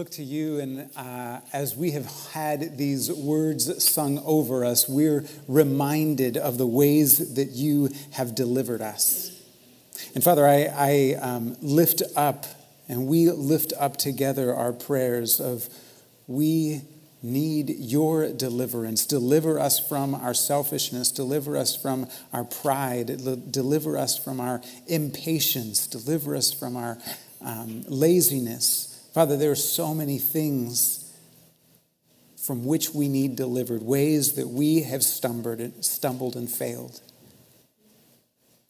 look 0.00 0.08
to 0.08 0.24
you, 0.24 0.58
and 0.60 0.88
uh, 0.96 1.40
as 1.52 1.76
we 1.76 1.90
have 1.90 2.06
had 2.32 2.78
these 2.78 3.12
words 3.12 3.84
sung 3.84 4.18
over 4.24 4.64
us, 4.64 4.88
we're 4.88 5.26
reminded 5.46 6.38
of 6.38 6.56
the 6.56 6.66
ways 6.66 7.34
that 7.34 7.50
you 7.50 7.90
have 8.12 8.34
delivered 8.34 8.80
us. 8.80 9.38
And 10.14 10.24
Father, 10.24 10.46
I, 10.46 10.70
I 10.74 11.16
um, 11.20 11.54
lift 11.60 12.00
up, 12.16 12.46
and 12.88 13.08
we 13.08 13.30
lift 13.30 13.74
up 13.78 13.98
together 13.98 14.54
our 14.54 14.72
prayers 14.72 15.38
of 15.38 15.68
we 16.26 16.80
need 17.22 17.68
your 17.68 18.32
deliverance. 18.32 19.04
Deliver 19.04 19.58
us 19.58 19.86
from 19.86 20.14
our 20.14 20.32
selfishness, 20.32 21.10
deliver 21.10 21.58
us 21.58 21.76
from 21.76 22.08
our 22.32 22.44
pride, 22.44 23.18
deliver 23.50 23.98
us 23.98 24.16
from 24.16 24.40
our 24.40 24.62
impatience, 24.86 25.86
deliver 25.86 26.34
us 26.34 26.54
from 26.54 26.74
our 26.74 26.96
um, 27.42 27.84
laziness. 27.86 28.89
Father, 29.12 29.36
there 29.36 29.50
are 29.50 29.56
so 29.56 29.92
many 29.92 30.18
things 30.18 31.12
from 32.36 32.64
which 32.64 32.90
we 32.90 33.08
need 33.08 33.36
delivered, 33.36 33.82
ways 33.82 34.34
that 34.34 34.48
we 34.48 34.82
have 34.82 35.02
stumbled 35.02 35.60
and, 35.60 35.84
stumbled 35.84 36.36
and 36.36 36.50
failed. 36.50 37.00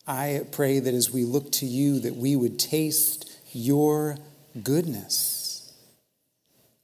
I 0.07 0.43
pray 0.51 0.80
that 0.80 0.93
as 0.95 1.11
we 1.11 1.25
look 1.25 1.53
to 1.53 1.66
you, 1.66 2.01
that 2.01 2.16
we 2.16 2.37
would 2.37 2.59
taste 2.59 3.30
your 3.53 4.16
goodness. 4.63 5.73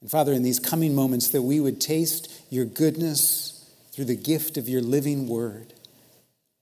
And 0.01 0.11
Father, 0.11 0.33
in 0.33 0.43
these 0.43 0.61
coming 0.61 0.95
moments, 0.95 1.29
that 1.29 1.43
we 1.43 1.59
would 1.59 1.81
taste 1.81 2.33
your 2.51 2.65
goodness 2.65 3.69
through 3.91 4.05
the 4.05 4.17
gift 4.17 4.57
of 4.57 4.69
your 4.69 4.83
living 4.83 5.27
word. 5.27 5.73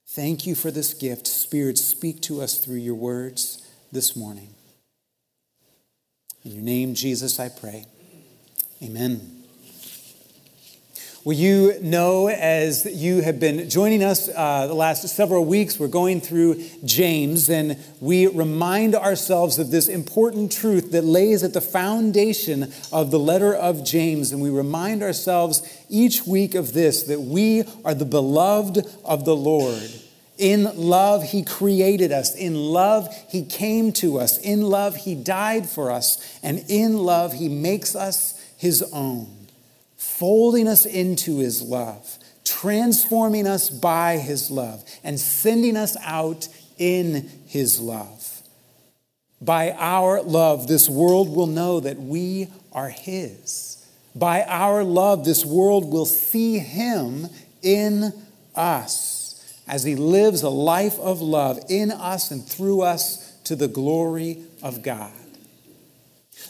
Thank 0.06 0.46
you 0.46 0.54
for 0.54 0.70
this 0.70 0.94
gift. 0.94 1.26
Spirit, 1.26 1.76
speak 1.76 2.22
to 2.22 2.40
us 2.40 2.58
through 2.58 2.76
your 2.76 2.94
words 2.94 3.68
this 3.90 4.16
morning. 4.16 4.54
In 6.44 6.52
your 6.52 6.62
name, 6.62 6.94
Jesus, 6.94 7.40
I 7.40 7.48
pray. 7.48 7.86
Amen. 8.82 9.44
Well, 11.24 11.34
you 11.34 11.78
know, 11.80 12.28
as 12.28 12.84
you 12.84 13.22
have 13.22 13.40
been 13.40 13.70
joining 13.70 14.04
us 14.04 14.28
uh, 14.28 14.66
the 14.66 14.74
last 14.74 15.08
several 15.08 15.46
weeks, 15.46 15.80
we're 15.80 15.88
going 15.88 16.20
through 16.20 16.62
James, 16.84 17.48
and 17.48 17.82
we 17.98 18.26
remind 18.26 18.94
ourselves 18.94 19.58
of 19.58 19.70
this 19.70 19.88
important 19.88 20.52
truth 20.52 20.92
that 20.92 21.02
lays 21.02 21.42
at 21.42 21.54
the 21.54 21.62
foundation 21.62 22.70
of 22.92 23.10
the 23.10 23.18
letter 23.18 23.54
of 23.54 23.82
James. 23.82 24.30
And 24.30 24.42
we 24.42 24.50
remind 24.50 25.02
ourselves 25.02 25.62
each 25.88 26.26
week 26.26 26.54
of 26.54 26.74
this 26.74 27.04
that 27.04 27.22
we 27.22 27.64
are 27.86 27.94
the 27.94 28.04
beloved 28.04 28.86
of 29.02 29.24
the 29.24 29.34
Lord. 29.34 29.90
In 30.36 30.64
love, 30.76 31.22
He 31.22 31.44
created 31.44 32.10
us. 32.10 32.34
In 32.34 32.54
love, 32.54 33.08
He 33.28 33.44
came 33.44 33.92
to 33.94 34.18
us. 34.18 34.38
In 34.38 34.62
love, 34.62 34.96
He 34.96 35.14
died 35.14 35.68
for 35.68 35.90
us. 35.90 36.38
And 36.42 36.64
in 36.68 36.98
love, 36.98 37.34
He 37.34 37.48
makes 37.48 37.94
us 37.94 38.40
His 38.56 38.82
own, 38.92 39.46
folding 39.96 40.66
us 40.66 40.86
into 40.86 41.38
His 41.38 41.62
love, 41.62 42.18
transforming 42.44 43.46
us 43.46 43.70
by 43.70 44.18
His 44.18 44.50
love, 44.50 44.84
and 45.04 45.20
sending 45.20 45.76
us 45.76 45.96
out 46.02 46.48
in 46.78 47.30
His 47.46 47.78
love. 47.78 48.42
By 49.40 49.72
our 49.72 50.22
love, 50.22 50.66
this 50.66 50.88
world 50.88 51.34
will 51.34 51.46
know 51.46 51.78
that 51.80 51.98
we 51.98 52.48
are 52.72 52.88
His. 52.88 53.86
By 54.16 54.42
our 54.42 54.82
love, 54.82 55.24
this 55.24 55.44
world 55.44 55.92
will 55.92 56.06
see 56.06 56.58
Him 56.58 57.28
in 57.62 58.12
us 58.56 59.23
as 59.66 59.84
he 59.84 59.96
lives 59.96 60.42
a 60.42 60.50
life 60.50 60.98
of 60.98 61.20
love 61.20 61.58
in 61.68 61.90
us 61.90 62.30
and 62.30 62.46
through 62.46 62.82
us 62.82 63.32
to 63.44 63.56
the 63.56 63.68
glory 63.68 64.42
of 64.62 64.82
God. 64.82 65.12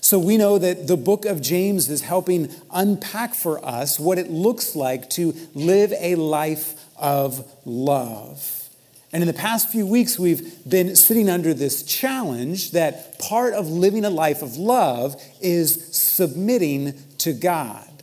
So 0.00 0.18
we 0.18 0.36
know 0.36 0.58
that 0.58 0.86
the 0.86 0.96
book 0.96 1.24
of 1.24 1.40
James 1.40 1.88
is 1.88 2.02
helping 2.02 2.50
unpack 2.72 3.34
for 3.34 3.64
us 3.64 3.98
what 3.98 4.18
it 4.18 4.30
looks 4.30 4.76
like 4.76 5.08
to 5.10 5.34
live 5.54 5.92
a 5.98 6.14
life 6.16 6.74
of 6.96 7.50
love. 7.64 8.68
And 9.12 9.22
in 9.22 9.28
the 9.28 9.32
past 9.32 9.70
few 9.70 9.86
weeks, 9.86 10.18
we've 10.18 10.68
been 10.68 10.96
sitting 10.96 11.30
under 11.30 11.54
this 11.54 11.84
challenge 11.84 12.72
that 12.72 13.18
part 13.20 13.54
of 13.54 13.68
living 13.68 14.04
a 14.04 14.10
life 14.10 14.42
of 14.42 14.56
love 14.56 15.14
is 15.40 15.96
submitting 15.96 16.94
to 17.18 17.32
God. 17.32 17.93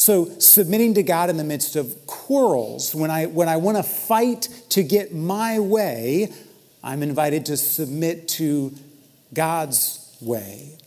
So, 0.00 0.30
submitting 0.38 0.94
to 0.94 1.02
God 1.02 1.28
in 1.28 1.36
the 1.36 1.44
midst 1.44 1.76
of 1.76 2.06
quarrels, 2.06 2.94
when 2.94 3.10
I, 3.10 3.26
when 3.26 3.50
I 3.50 3.58
want 3.58 3.76
to 3.76 3.82
fight 3.82 4.48
to 4.70 4.82
get 4.82 5.14
my 5.14 5.58
way, 5.58 6.32
I'm 6.82 7.02
invited 7.02 7.44
to 7.46 7.58
submit 7.58 8.26
to 8.28 8.72
God's 9.34 10.16
way. 10.22 10.78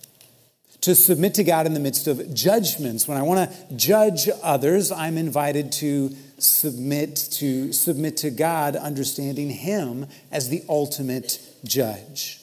To 0.82 0.96
submit 0.96 1.36
to 1.36 1.44
God 1.44 1.68
in 1.68 1.76
the 1.76 1.80
midst 1.80 2.08
of 2.08 2.34
judgments. 2.34 3.08
When 3.08 3.16
I 3.16 3.22
want 3.22 3.52
to 3.52 3.76
judge 3.76 4.30
others, 4.42 4.92
I'm 4.92 5.20
invited 5.20 5.72
to 5.74 6.16
submit 6.40 7.16
to 7.34 7.72
submit 7.72 8.18
to 8.18 8.32
God, 8.32 8.76
understanding 8.76 9.52
Him 9.52 10.08
as 10.32 10.50
the 10.50 10.64
ultimate 10.68 11.40
judge. 11.64 12.42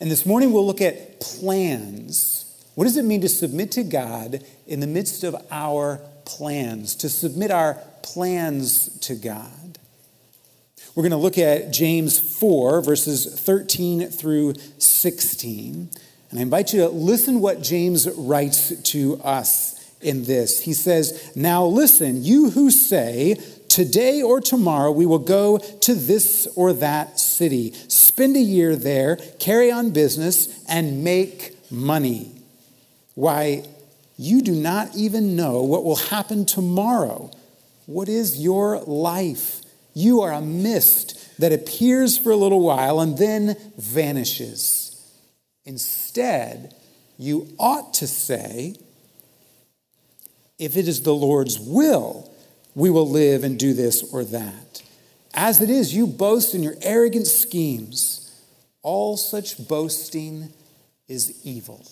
And 0.00 0.10
this 0.10 0.24
morning 0.24 0.54
we'll 0.54 0.66
look 0.66 0.80
at 0.80 1.20
plans 1.20 2.49
what 2.74 2.84
does 2.84 2.96
it 2.96 3.04
mean 3.04 3.20
to 3.20 3.28
submit 3.28 3.72
to 3.72 3.82
God 3.82 4.44
in 4.66 4.80
the 4.80 4.86
midst 4.86 5.24
of 5.24 5.36
our 5.50 6.00
plans, 6.24 6.94
to 6.96 7.08
submit 7.08 7.50
our 7.50 7.74
plans 8.02 8.98
to 9.00 9.14
God? 9.14 9.78
We're 10.94 11.02
going 11.02 11.10
to 11.12 11.16
look 11.16 11.38
at 11.38 11.72
James 11.72 12.18
4, 12.18 12.82
verses 12.82 13.40
13 13.40 14.08
through 14.08 14.54
16. 14.78 15.90
And 16.30 16.38
I 16.38 16.42
invite 16.42 16.72
you 16.72 16.80
to 16.80 16.88
listen 16.88 17.40
what 17.40 17.62
James 17.62 18.08
writes 18.10 18.80
to 18.90 19.20
us 19.22 19.76
in 20.00 20.24
this. 20.24 20.60
He 20.60 20.72
says, 20.72 21.32
Now 21.36 21.64
listen, 21.64 22.24
you 22.24 22.50
who 22.50 22.70
say, 22.70 23.36
Today 23.68 24.20
or 24.20 24.40
tomorrow 24.40 24.90
we 24.90 25.06
will 25.06 25.20
go 25.20 25.58
to 25.58 25.94
this 25.94 26.48
or 26.56 26.72
that 26.72 27.20
city, 27.20 27.72
spend 27.86 28.36
a 28.36 28.40
year 28.40 28.74
there, 28.74 29.16
carry 29.38 29.70
on 29.70 29.90
business, 29.90 30.64
and 30.68 31.04
make 31.04 31.56
money. 31.70 32.39
Why, 33.14 33.64
you 34.16 34.42
do 34.42 34.52
not 34.52 34.94
even 34.94 35.36
know 35.36 35.62
what 35.62 35.84
will 35.84 35.96
happen 35.96 36.44
tomorrow. 36.44 37.30
What 37.86 38.08
is 38.08 38.40
your 38.40 38.80
life? 38.80 39.62
You 39.94 40.20
are 40.20 40.32
a 40.32 40.40
mist 40.40 41.38
that 41.38 41.52
appears 41.52 42.18
for 42.18 42.30
a 42.30 42.36
little 42.36 42.60
while 42.60 43.00
and 43.00 43.16
then 43.18 43.56
vanishes. 43.76 45.12
Instead, 45.64 46.74
you 47.18 47.48
ought 47.58 47.94
to 47.94 48.06
say, 48.06 48.76
if 50.58 50.76
it 50.76 50.86
is 50.86 51.02
the 51.02 51.14
Lord's 51.14 51.58
will, 51.58 52.30
we 52.74 52.90
will 52.90 53.08
live 53.08 53.42
and 53.42 53.58
do 53.58 53.72
this 53.72 54.02
or 54.12 54.24
that. 54.24 54.82
As 55.32 55.60
it 55.60 55.70
is, 55.70 55.94
you 55.94 56.06
boast 56.06 56.54
in 56.54 56.62
your 56.62 56.76
arrogant 56.82 57.26
schemes. 57.26 58.42
All 58.82 59.16
such 59.16 59.66
boasting 59.66 60.50
is 61.08 61.40
evil. 61.44 61.84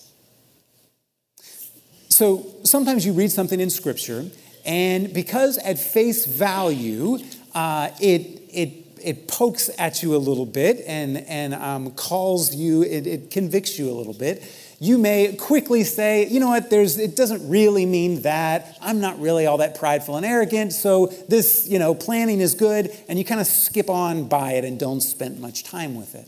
So 2.19 2.45
sometimes 2.65 3.05
you 3.05 3.13
read 3.13 3.31
something 3.31 3.61
in 3.61 3.69
Scripture, 3.69 4.25
and 4.65 5.13
because 5.13 5.57
at 5.57 5.79
face 5.79 6.25
value, 6.25 7.17
uh, 7.55 7.91
it, 8.01 8.41
it, 8.51 8.73
it 9.01 9.29
pokes 9.29 9.69
at 9.79 10.03
you 10.03 10.13
a 10.13 10.19
little 10.19 10.45
bit 10.45 10.83
and, 10.85 11.15
and 11.15 11.53
um, 11.53 11.91
calls 11.91 12.53
you, 12.53 12.83
it, 12.83 13.07
it 13.07 13.31
convicts 13.31 13.79
you 13.79 13.89
a 13.89 13.95
little 13.95 14.11
bit, 14.11 14.43
you 14.81 14.97
may 14.97 15.33
quickly 15.37 15.85
say, 15.85 16.27
you 16.27 16.41
know 16.41 16.49
what, 16.49 16.69
there's, 16.69 16.97
it 16.97 17.15
doesn't 17.15 17.47
really 17.47 17.85
mean 17.85 18.23
that. 18.23 18.77
I'm 18.81 18.99
not 18.99 19.17
really 19.21 19.45
all 19.45 19.59
that 19.59 19.79
prideful 19.79 20.17
and 20.17 20.25
arrogant, 20.25 20.73
so 20.73 21.05
this, 21.29 21.69
you 21.69 21.79
know, 21.79 21.95
planning 21.95 22.41
is 22.41 22.53
good, 22.53 22.91
and 23.07 23.17
you 23.17 23.23
kind 23.23 23.39
of 23.39 23.47
skip 23.47 23.89
on 23.89 24.27
by 24.27 24.55
it 24.55 24.65
and 24.65 24.77
don't 24.77 24.99
spend 24.99 25.39
much 25.39 25.63
time 25.63 25.95
with 25.95 26.15
it. 26.15 26.27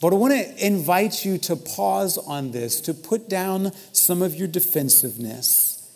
But 0.00 0.12
I 0.12 0.16
want 0.16 0.32
to 0.34 0.66
invite 0.66 1.24
you 1.24 1.38
to 1.38 1.56
pause 1.56 2.18
on 2.18 2.52
this, 2.52 2.80
to 2.82 2.94
put 2.94 3.28
down 3.28 3.72
some 3.92 4.22
of 4.22 4.34
your 4.36 4.48
defensiveness 4.48 5.90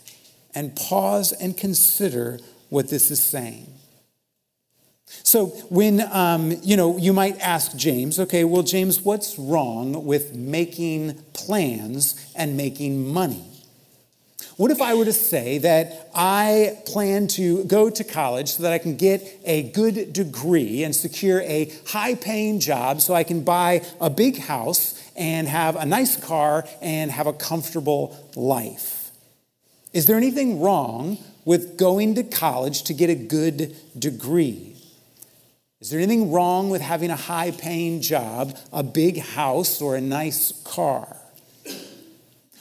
and 0.55 0.75
pause 0.75 1.33
and 1.33 1.57
consider 1.57 2.41
what 2.69 2.89
this 2.89 3.11
is 3.11 3.23
saying. 3.23 3.67
So, 5.23 5.47
when, 5.69 6.01
um, 6.13 6.53
you 6.63 6.77
know, 6.77 6.97
you 6.97 7.13
might 7.13 7.39
ask 7.39 7.77
James, 7.77 8.19
okay, 8.19 8.45
well, 8.45 8.63
James, 8.63 9.03
what's 9.03 9.39
wrong 9.39 10.07
with 10.07 10.35
making 10.35 11.23
plans 11.35 12.33
and 12.35 12.57
making 12.57 13.13
money? 13.13 13.52
What 14.63 14.71
if 14.71 14.81
I 14.81 14.95
were 14.95 15.07
to 15.07 15.13
say 15.13 15.59
that 15.59 16.09
I 16.15 16.79
plan 16.87 17.27
to 17.35 17.65
go 17.65 17.91
to 17.91 18.05
college 18.05 18.53
so 18.53 18.63
that 18.63 18.73
I 18.73 18.79
can 18.79 18.95
get 18.95 19.41
a 19.45 19.65
good 19.73 20.13
degree 20.13 20.85
and 20.85 20.95
secure 20.95 21.41
a 21.41 21.73
high 21.89 22.15
paying 22.15 22.61
job 22.61 23.01
so 23.01 23.13
I 23.13 23.25
can 23.25 23.43
buy 23.43 23.85
a 24.01 24.09
big 24.09 24.39
house 24.39 25.03
and 25.17 25.49
have 25.49 25.75
a 25.75 25.85
nice 25.85 26.15
car 26.15 26.65
and 26.81 27.11
have 27.11 27.27
a 27.27 27.33
comfortable 27.33 28.17
life? 28.37 29.11
Is 29.93 30.07
there 30.07 30.17
anything 30.17 30.61
wrong 30.61 31.19
with 31.45 31.77
going 31.77 32.15
to 32.15 32.23
college 32.23 32.85
to 32.85 32.95
get 32.95 33.11
a 33.11 33.17
good 33.17 33.75
degree? 33.99 34.77
Is 35.81 35.91
there 35.91 35.99
anything 35.99 36.31
wrong 36.31 36.71
with 36.71 36.83
having 36.83 37.11
a 37.11 37.17
high 37.17 37.51
paying 37.51 38.01
job, 38.01 38.57
a 38.73 38.85
big 38.85 39.19
house, 39.19 39.83
or 39.83 39.97
a 39.97 40.01
nice 40.01 40.53
car? 40.63 41.17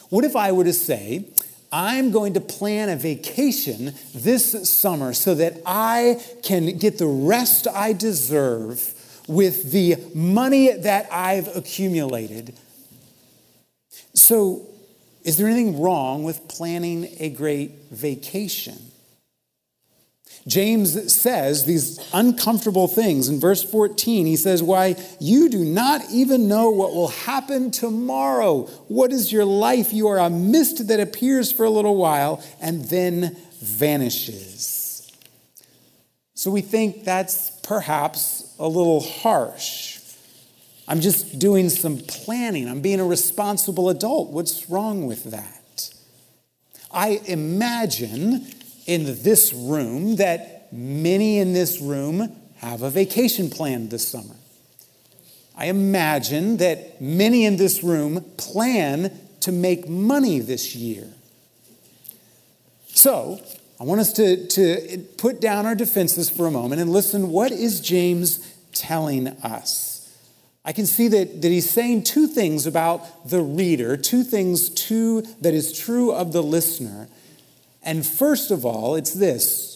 What 0.08 0.24
if 0.24 0.34
I 0.34 0.50
were 0.50 0.64
to 0.64 0.72
say, 0.72 1.26
I'm 1.72 2.10
going 2.10 2.34
to 2.34 2.40
plan 2.40 2.90
a 2.90 2.96
vacation 2.96 3.94
this 4.14 4.68
summer 4.68 5.14
so 5.14 5.34
that 5.36 5.62
I 5.64 6.22
can 6.42 6.76
get 6.76 6.98
the 6.98 7.06
rest 7.06 7.66
I 7.66 7.94
deserve 7.94 8.94
with 9.26 9.72
the 9.72 9.96
money 10.14 10.70
that 10.70 11.08
I've 11.10 11.56
accumulated. 11.56 12.54
So, 14.14 14.66
is 15.24 15.38
there 15.38 15.46
anything 15.46 15.80
wrong 15.80 16.24
with 16.24 16.46
planning 16.48 17.08
a 17.18 17.30
great 17.30 17.70
vacation? 17.90 18.91
James 20.46 21.12
says 21.12 21.66
these 21.66 22.00
uncomfortable 22.12 22.88
things. 22.88 23.28
In 23.28 23.38
verse 23.38 23.62
14, 23.62 24.26
he 24.26 24.36
says, 24.36 24.62
Why, 24.62 24.96
you 25.20 25.48
do 25.48 25.64
not 25.64 26.02
even 26.10 26.48
know 26.48 26.70
what 26.70 26.94
will 26.94 27.08
happen 27.08 27.70
tomorrow. 27.70 28.62
What 28.88 29.12
is 29.12 29.32
your 29.32 29.44
life? 29.44 29.92
You 29.92 30.08
are 30.08 30.18
a 30.18 30.30
mist 30.30 30.88
that 30.88 30.98
appears 30.98 31.52
for 31.52 31.64
a 31.64 31.70
little 31.70 31.96
while 31.96 32.42
and 32.60 32.84
then 32.86 33.36
vanishes. 33.60 35.12
So 36.34 36.50
we 36.50 36.60
think 36.60 37.04
that's 37.04 37.50
perhaps 37.62 38.56
a 38.58 38.66
little 38.66 39.00
harsh. 39.00 40.00
I'm 40.88 41.00
just 41.00 41.38
doing 41.38 41.68
some 41.68 41.98
planning. 41.98 42.68
I'm 42.68 42.80
being 42.80 42.98
a 42.98 43.04
responsible 43.04 43.88
adult. 43.88 44.30
What's 44.30 44.68
wrong 44.68 45.06
with 45.06 45.22
that? 45.30 45.94
I 46.90 47.20
imagine 47.26 48.52
in 48.86 49.04
this 49.22 49.52
room 49.52 50.16
that 50.16 50.72
many 50.72 51.38
in 51.38 51.52
this 51.52 51.80
room 51.80 52.34
have 52.56 52.82
a 52.82 52.90
vacation 52.90 53.50
planned 53.50 53.90
this 53.90 54.06
summer. 54.06 54.34
I 55.56 55.66
imagine 55.66 56.56
that 56.58 57.00
many 57.00 57.44
in 57.44 57.56
this 57.56 57.82
room 57.82 58.24
plan 58.36 59.18
to 59.40 59.52
make 59.52 59.88
money 59.88 60.38
this 60.38 60.74
year. 60.74 61.06
So, 62.86 63.40
I 63.80 63.84
want 63.84 64.00
us 64.00 64.12
to, 64.14 64.46
to 64.46 64.98
put 65.18 65.40
down 65.40 65.66
our 65.66 65.74
defenses 65.74 66.30
for 66.30 66.46
a 66.46 66.50
moment 66.50 66.80
and 66.80 66.90
listen. 66.90 67.30
What 67.30 67.50
is 67.50 67.80
James 67.80 68.54
telling 68.72 69.26
us? 69.26 69.92
I 70.64 70.72
can 70.72 70.86
see 70.86 71.08
that, 71.08 71.42
that 71.42 71.48
he's 71.48 71.68
saying 71.68 72.04
two 72.04 72.28
things 72.28 72.66
about 72.66 73.28
the 73.28 73.40
reader, 73.40 73.96
two 73.96 74.22
things 74.22 74.70
two, 74.70 75.22
that 75.40 75.52
is 75.52 75.76
true 75.76 76.12
of 76.12 76.32
the 76.32 76.42
listener. 76.42 77.08
And 77.82 78.06
first 78.06 78.50
of 78.50 78.64
all, 78.64 78.94
it's 78.94 79.12
this 79.12 79.72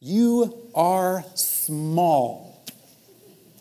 you 0.00 0.68
are 0.74 1.24
small. 1.34 2.64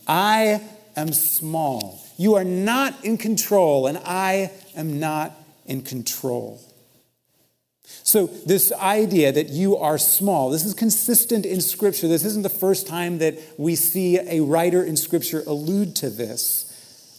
I 0.08 0.62
am 0.96 1.14
small. 1.14 2.02
You 2.18 2.36
are 2.36 2.44
not 2.44 3.04
in 3.04 3.18
control, 3.18 3.88
and 3.88 3.98
I 4.00 4.52
am 4.76 5.00
not 5.00 5.32
in 5.66 5.82
control. 5.82 6.62
So, 8.04 8.28
this 8.28 8.72
idea 8.74 9.32
that 9.32 9.50
you 9.50 9.78
are 9.78 9.98
small, 9.98 10.50
this 10.50 10.66
is 10.66 10.74
consistent 10.74 11.46
in 11.46 11.62
Scripture. 11.62 12.08
This 12.08 12.26
isn't 12.26 12.44
the 12.44 12.50
first 12.50 12.88
time 12.88 13.20
that 13.20 13.40
we 13.58 13.76
see 13.76 14.20
a 14.20 14.42
writer 14.42 14.84
in 14.84 14.98
Scripture 14.98 15.44
allude 15.48 15.96
to 15.98 16.10
this. 16.10 16.73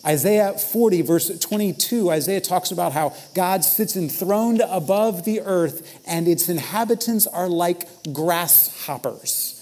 Isaiah 0.07 0.53
40, 0.53 1.03
verse 1.03 1.39
22, 1.39 2.11
Isaiah 2.11 2.41
talks 2.41 2.71
about 2.71 2.93
how 2.93 3.15
God 3.35 3.65
sits 3.65 3.97
enthroned 3.97 4.61
above 4.61 5.25
the 5.25 5.41
earth 5.41 6.01
and 6.07 6.29
its 6.29 6.49
inhabitants 6.49 7.27
are 7.27 7.49
like 7.49 7.89
grasshoppers. 8.13 9.55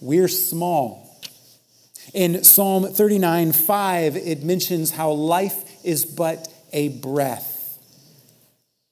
We're 0.00 0.28
small. 0.28 1.02
In 2.14 2.44
Psalm 2.44 2.84
39, 2.84 3.52
5, 3.52 4.16
it 4.16 4.42
mentions 4.44 4.92
how 4.92 5.10
life 5.10 5.84
is 5.84 6.04
but 6.04 6.46
a 6.72 6.88
breath. 6.88 7.54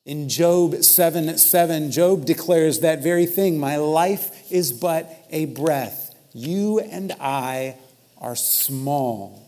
In 0.05 0.29
Job 0.29 0.83
7, 0.83 1.39
7, 1.39 1.91
Job 1.91 2.25
declares 2.25 2.81
that 2.81 3.03
very 3.03 3.27
thing 3.27 3.59
My 3.59 3.77
life 3.77 4.51
is 4.51 4.73
but 4.73 5.11
a 5.31 5.47
breath. 5.47 6.15
You 6.33 6.81
and 6.81 7.13
I 7.21 7.77
are 8.19 8.37
small. 8.37 9.44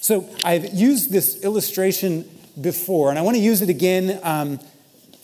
So 0.00 0.28
I've 0.44 0.72
used 0.72 1.12
this 1.12 1.44
illustration 1.44 2.28
before, 2.60 3.10
and 3.10 3.18
I 3.18 3.22
want 3.22 3.36
to 3.36 3.42
use 3.42 3.62
it 3.62 3.68
again 3.68 4.06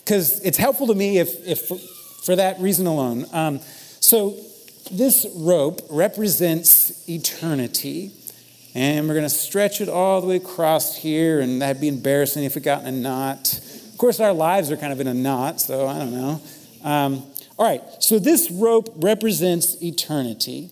because 0.03 0.35
um, 0.35 0.41
it's 0.45 0.57
helpful 0.57 0.87
to 0.87 0.95
me 0.95 1.17
if, 1.17 1.47
if 1.47 1.61
for, 1.61 1.77
for 2.23 2.35
that 2.35 2.59
reason 2.59 2.85
alone. 2.85 3.25
Um, 3.33 3.59
so 3.99 4.37
this 4.91 5.25
rope 5.35 5.81
represents 5.89 7.07
eternity. 7.09 8.11
And 8.75 9.07
we're 9.07 9.15
going 9.15 9.25
to 9.25 9.29
stretch 9.29 9.81
it 9.81 9.89
all 9.89 10.21
the 10.21 10.27
way 10.27 10.35
across 10.35 10.95
here, 10.95 11.39
and 11.39 11.63
that'd 11.63 11.81
be 11.81 11.87
embarrassing 11.87 12.43
if 12.43 12.55
it 12.57 12.59
got 12.59 12.81
in 12.81 12.87
a 12.87 12.91
knot. 12.91 13.59
Of 13.91 13.97
course, 13.97 14.19
our 14.19 14.33
lives 14.33 14.69
are 14.69 14.77
kind 14.77 14.93
of 14.93 14.99
in 14.99 15.07
a 15.07 15.15
knot, 15.15 15.59
so 15.59 15.87
I 15.87 15.97
don't 15.97 16.13
know. 16.13 16.41
Um, 16.83 17.23
all 17.57 17.65
right, 17.65 17.81
so 17.99 18.19
this 18.19 18.51
rope 18.51 18.93
represents 18.97 19.81
eternity. 19.81 20.69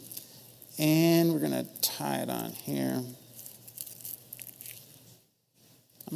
And 0.78 1.34
we're 1.34 1.40
going 1.40 1.54
to 1.54 1.66
tie 1.81 2.18
it 2.18 2.30
on 2.30 2.51
here. 2.51 3.01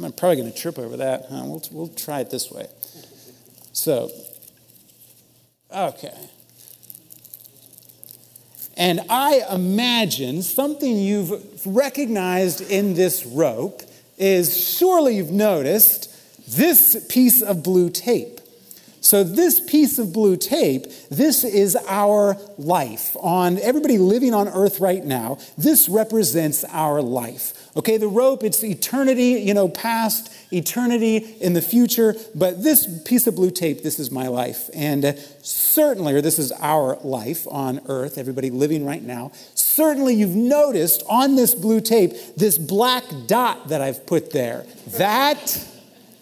I'm 0.04 0.12
probably 0.12 0.36
going 0.36 0.52
to 0.52 0.58
trip 0.58 0.78
over 0.78 0.96
that. 0.98 1.26
Huh? 1.28 1.42
We'll, 1.44 1.62
we'll 1.72 1.88
try 1.88 2.20
it 2.20 2.30
this 2.30 2.50
way. 2.50 2.66
So, 3.72 4.10
okay. 5.74 6.14
And 8.76 9.00
I 9.10 9.42
imagine 9.50 10.42
something 10.42 10.96
you've 10.96 11.66
recognized 11.66 12.62
in 12.62 12.94
this 12.94 13.26
rope 13.26 13.82
is 14.16 14.58
surely 14.78 15.16
you've 15.16 15.30
noticed 15.30 16.08
this 16.56 17.06
piece 17.10 17.42
of 17.42 17.62
blue 17.62 17.90
tape. 17.90 18.39
So, 19.02 19.24
this 19.24 19.60
piece 19.60 19.98
of 19.98 20.12
blue 20.12 20.36
tape, 20.36 20.84
this 21.10 21.42
is 21.42 21.74
our 21.88 22.36
life. 22.58 23.16
On 23.20 23.58
everybody 23.58 23.96
living 23.96 24.34
on 24.34 24.46
earth 24.48 24.78
right 24.78 25.02
now, 25.02 25.38
this 25.56 25.88
represents 25.88 26.64
our 26.64 27.00
life. 27.00 27.54
Okay, 27.76 27.96
the 27.96 28.08
rope, 28.08 28.44
it's 28.44 28.62
eternity, 28.62 29.40
you 29.40 29.54
know, 29.54 29.68
past, 29.68 30.30
eternity 30.52 31.16
in 31.40 31.54
the 31.54 31.62
future, 31.62 32.14
but 32.34 32.62
this 32.62 33.02
piece 33.04 33.26
of 33.26 33.36
blue 33.36 33.50
tape, 33.50 33.82
this 33.82 33.98
is 33.98 34.10
my 34.10 34.28
life. 34.28 34.68
And 34.74 35.04
uh, 35.04 35.12
certainly, 35.40 36.14
or 36.14 36.20
this 36.20 36.38
is 36.38 36.52
our 36.60 36.96
life 36.96 37.46
on 37.50 37.80
earth, 37.86 38.18
everybody 38.18 38.50
living 38.50 38.84
right 38.84 39.02
now. 39.02 39.32
Certainly, 39.54 40.16
you've 40.16 40.36
noticed 40.36 41.02
on 41.08 41.36
this 41.36 41.54
blue 41.54 41.80
tape 41.80 42.12
this 42.36 42.58
black 42.58 43.04
dot 43.26 43.68
that 43.68 43.80
I've 43.80 44.04
put 44.04 44.30
there. 44.30 44.66
That, 44.88 45.66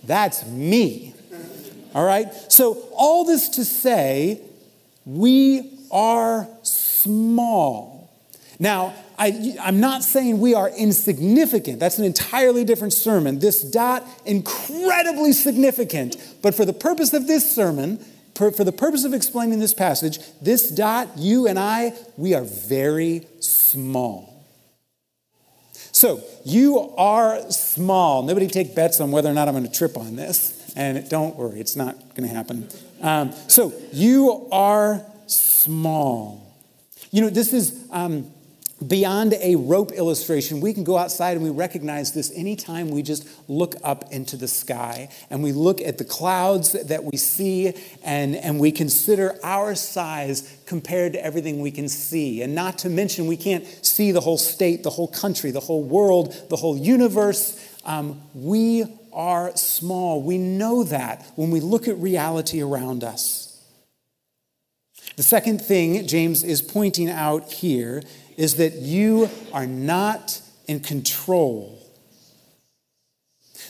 that's 0.05 0.47
me. 0.47 1.15
All 1.95 2.05
right? 2.05 2.33
So, 2.51 2.75
all 2.95 3.25
this 3.25 3.49
to 3.51 3.65
say, 3.65 4.41
we 5.05 5.79
are 5.91 6.49
small. 6.63 8.11
Now, 8.59 8.95
I, 9.19 9.57
am 9.61 9.81
not 9.81 10.03
saying 10.03 10.41
we 10.41 10.55
are 10.55 10.69
insignificant. 10.69 11.81
That's 11.81 11.99
an 11.99 12.05
entirely 12.05 12.65
different 12.65 12.93
sermon. 12.93 13.39
This 13.39 13.63
dot, 13.63 14.07
incredibly 14.27 15.33
significant. 15.33 16.17
But 16.43 16.55
for 16.55 16.65
the 16.65 16.73
purpose 16.73 17.13
of 17.15 17.27
this 17.27 17.51
sermon, 17.51 18.05
for, 18.35 18.51
for 18.53 18.65
the 18.65 18.73
purpose 18.73 19.05
of 19.05 19.15
explaining 19.15 19.59
this 19.59 19.75
passage, 19.75 20.19
this 20.41 20.71
dot, 20.71 21.09
you 21.17 21.47
and 21.47 21.59
I, 21.59 21.95
we 22.17 22.35
are 22.35 22.45
very 22.45 23.27
small. 23.41 24.35
So, 25.93 26.23
you 26.45 26.79
are 26.97 27.51
small. 27.51 28.23
Nobody 28.23 28.47
take 28.47 28.75
bets 28.75 29.01
on 29.01 29.11
whether 29.11 29.29
or 29.29 29.35
not 29.35 29.49
I'm 29.49 29.55
going 29.55 29.67
to 29.67 29.73
trip 29.73 29.97
on 29.97 30.15
this. 30.15 30.58
And 30.77 31.09
don't 31.09 31.37
worry, 31.37 31.61
it's 31.61 31.77
not 31.77 31.97
going 32.15 32.29
to 32.29 32.35
happen. 32.35 32.69
Um, 33.01 33.33
so, 33.49 33.73
you 33.93 34.49
are 34.53 35.05
small. 35.27 36.57
You 37.11 37.23
know, 37.23 37.31
this 37.31 37.53
is. 37.53 37.87
Um, 37.91 38.33
beyond 38.87 39.35
a 39.35 39.57
rope 39.57 39.93
illustration, 39.93 40.61
we 40.61 40.73
can 40.73 40.85
go 40.85 40.97
outside 40.97 41.37
and 41.37 41.43
we 41.43 41.51
recognize 41.51 42.13
this 42.13 42.31
anytime 42.35 42.91
we 42.91 43.03
just 43.03 43.29
look 43.49 43.75
up 43.83 44.13
into 44.13 44.37
the 44.37 44.47
sky 44.47 45.09
and 45.31 45.43
we 45.43 45.53
look 45.53 45.81
at 45.81 45.99
the 45.99 46.05
clouds 46.05 46.73
that 46.73 47.03
we 47.03 47.17
see 47.17 47.75
and, 48.05 48.37
and 48.37 48.61
we 48.61 48.71
consider 48.71 49.35
our 49.43 49.75
size 49.75 50.57
compared 50.67 51.13
to 51.15 51.25
everything 51.25 51.61
we 51.61 51.71
can 51.71 51.89
see. 51.89 52.43
And 52.43 52.55
not 52.55 52.79
to 52.79 52.89
mention, 52.89 53.27
we 53.27 53.37
can't 53.37 53.65
see 53.85 54.13
the 54.13 54.21
whole 54.21 54.39
state, 54.39 54.83
the 54.83 54.91
whole 54.91 55.09
country, 55.09 55.51
the 55.51 55.61
whole 55.61 55.83
world, 55.83 56.35
the 56.49 56.57
whole 56.57 56.77
universe. 56.77 57.59
Um, 57.85 58.21
we 58.35 58.85
are 59.19 59.55
small. 59.57 60.23
We 60.23 60.39
know 60.39 60.85
that 60.85 61.27
when 61.35 61.51
we 61.51 61.61
look 61.61 61.89
at 61.89 61.99
reality 61.99 62.63
around 62.63 63.03
us. 63.03 63.61
The 65.17 65.25
second 65.25 65.61
thing 65.61 66.07
James 66.07 66.45
is 66.45 66.63
pointing 66.63 67.11
out 67.11 67.53
here 67.53 68.03
is 68.37 68.55
that 68.55 68.75
you 68.75 69.29
are 69.53 69.67
not 69.67 70.41
in 70.69 70.79
control. 70.79 71.75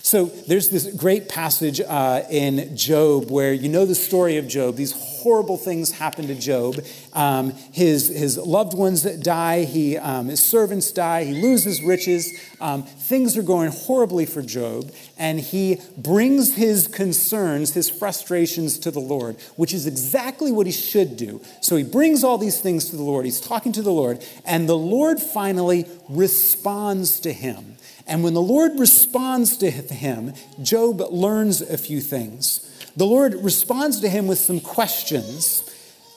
So 0.02 0.26
there's 0.26 0.68
this 0.68 0.94
great 0.94 1.28
passage 1.28 1.80
uh, 1.80 2.22
in 2.30 2.76
Job 2.76 3.30
where 3.30 3.52
you 3.54 3.70
know 3.70 3.86
the 3.86 3.94
story 3.94 4.36
of 4.36 4.46
Job, 4.46 4.76
these 4.76 4.92
horrible 5.18 5.56
things 5.56 5.92
happen 5.92 6.26
to 6.28 6.34
Job. 6.34 6.76
Um, 7.12 7.52
his, 7.72 8.08
his 8.08 8.38
loved 8.38 8.74
ones 8.74 9.02
die, 9.02 9.64
he, 9.64 9.96
um, 9.96 10.26
his 10.26 10.40
servants 10.40 10.92
die, 10.92 11.24
he 11.24 11.34
loses 11.40 11.82
riches. 11.82 12.32
Um, 12.60 12.82
things 12.82 13.36
are 13.36 13.42
going 13.42 13.70
horribly 13.70 14.26
for 14.26 14.42
Job, 14.42 14.90
and 15.18 15.40
he 15.40 15.78
brings 15.96 16.54
his 16.54 16.88
concerns, 16.88 17.74
his 17.74 17.90
frustrations 17.90 18.78
to 18.80 18.90
the 18.90 19.00
Lord, 19.00 19.36
which 19.56 19.72
is 19.72 19.86
exactly 19.86 20.52
what 20.52 20.66
he 20.66 20.72
should 20.72 21.16
do. 21.16 21.40
So 21.60 21.76
he 21.76 21.84
brings 21.84 22.24
all 22.24 22.38
these 22.38 22.60
things 22.60 22.90
to 22.90 22.96
the 22.96 23.02
Lord. 23.02 23.24
He's 23.24 23.40
talking 23.40 23.72
to 23.72 23.82
the 23.82 23.92
Lord, 23.92 24.24
and 24.44 24.68
the 24.68 24.76
Lord 24.76 25.20
finally 25.20 25.86
responds 26.08 27.20
to 27.20 27.32
him. 27.32 27.76
And 28.06 28.24
when 28.24 28.32
the 28.32 28.40
Lord 28.40 28.78
responds 28.78 29.58
to 29.58 29.70
him, 29.70 30.32
Job 30.62 31.00
learns 31.10 31.60
a 31.60 31.76
few 31.76 32.00
things. 32.00 32.67
The 32.96 33.06
Lord 33.06 33.34
responds 33.34 34.00
to 34.00 34.08
him 34.08 34.26
with 34.26 34.38
some 34.38 34.60
questions. 34.60 35.64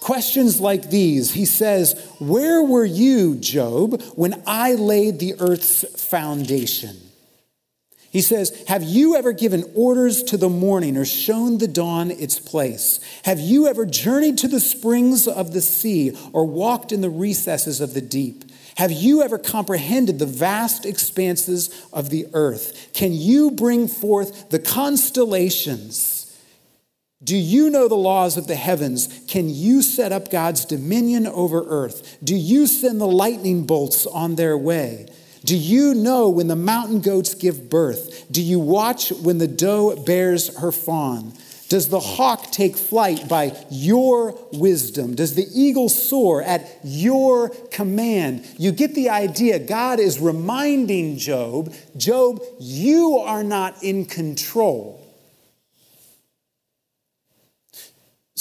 Questions 0.02 0.60
like 0.60 0.90
these. 0.90 1.34
He 1.34 1.46
says, 1.46 1.94
Where 2.20 2.64
were 2.64 2.86
you, 2.86 3.36
Job, 3.36 4.02
when 4.16 4.42
I 4.48 4.74
laid 4.74 5.20
the 5.20 5.36
earth's 5.40 5.86
foundation? 6.04 6.98
He 8.12 8.22
says, 8.22 8.64
Have 8.68 8.84
you 8.84 9.16
ever 9.16 9.32
given 9.32 9.64
orders 9.74 10.24
to 10.24 10.38
the 10.38 10.50
morning 10.50 10.98
or 10.98 11.06
shown 11.06 11.60
the 11.60 11.68
dawn 11.68 12.12
its 12.12 12.40
place? 12.40 13.00
Have 13.24 13.40
you 13.40 13.68
ever 13.68 13.86
journeyed 13.86 14.38
to 14.40 14.50
the 14.50 14.60
springs 14.60 15.28
of 15.28 15.54
the 15.54 15.62
sea 15.62 16.18
or 16.34 16.46
walked 16.46 16.92
in 16.92 17.02
the 17.02 17.10
recesses 17.10 17.80
of 17.80 17.94
the 17.94 18.02
deep? 18.02 18.44
Have 18.76 18.92
you 18.92 19.22
ever 19.22 19.38
comprehended 19.38 20.20
the 20.20 20.26
vast 20.26 20.86
expanses 20.86 21.70
of 21.94 22.10
the 22.10 22.28
earth? 22.34 22.90
Can 22.94 23.14
you 23.14 23.52
bring 23.52 23.88
forth 23.88 24.50
the 24.50 24.60
constellations? 24.60 26.21
Do 27.24 27.38
you 27.38 27.70
know 27.70 27.88
the 27.88 27.96
laws 27.96 28.36
of 28.36 28.48
the 28.48 28.56
heavens? 28.56 29.22
Can 29.28 29.48
you 29.48 29.84
set 29.84 30.12
up 30.12 30.32
God's 30.32 30.66
dominion 30.66 31.28
over 31.28 31.64
earth? 31.68 32.18
Do 32.24 32.36
you 32.36 32.66
send 32.66 33.00
the 33.00 33.08
lightning 33.08 33.66
bolts 33.66 34.08
on 34.08 34.36
their 34.36 34.58
way? 34.58 35.08
Do 35.46 35.56
you 35.56 35.94
know 35.94 36.30
when 36.30 36.48
the 36.48 36.56
mountain 36.56 37.00
goats 37.02 37.36
give 37.36 37.70
birth? 37.70 38.26
Do 38.32 38.42
you 38.42 38.60
watch 38.60 39.12
when 39.12 39.38
the 39.38 39.48
doe 39.48 39.96
bears 39.96 40.58
her 40.58 40.72
fawn? 40.72 41.34
Does 41.70 41.88
the 41.88 42.00
hawk 42.00 42.52
take 42.52 42.76
flight 42.76 43.30
by 43.30 43.56
your 43.70 44.38
wisdom? 44.52 45.16
Does 45.16 45.36
the 45.36 45.48
eagle 45.54 45.90
soar 45.90 46.42
at 46.42 46.80
your 46.84 47.50
command? 47.72 48.46
You 48.58 48.72
get 48.72 48.94
the 48.94 49.10
idea. 49.10 49.58
God 49.58 50.00
is 50.00 50.20
reminding 50.20 51.18
Job 51.18 51.74
Job, 51.96 52.42
you 52.60 53.20
are 53.20 53.44
not 53.44 53.82
in 53.84 54.06
control. 54.06 55.01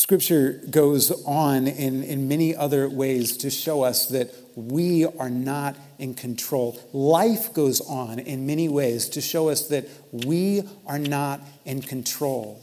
Scripture 0.01 0.63
goes 0.71 1.11
on 1.27 1.67
in, 1.67 2.03
in 2.03 2.27
many 2.27 2.57
other 2.57 2.89
ways 2.89 3.37
to 3.37 3.51
show 3.51 3.83
us 3.83 4.07
that 4.07 4.35
we 4.57 5.05
are 5.05 5.29
not 5.29 5.77
in 5.99 6.15
control. 6.15 6.81
Life 6.95 7.53
goes 7.53 7.83
on 7.83 8.19
in 8.19 8.47
many 8.47 8.67
ways 8.67 9.11
to 9.11 9.21
show 9.21 9.51
us 9.51 9.69
that 9.69 9.87
we 10.11 10.63
are 10.87 10.99
not 10.99 11.43
in 11.67 11.83
control. 11.83 12.63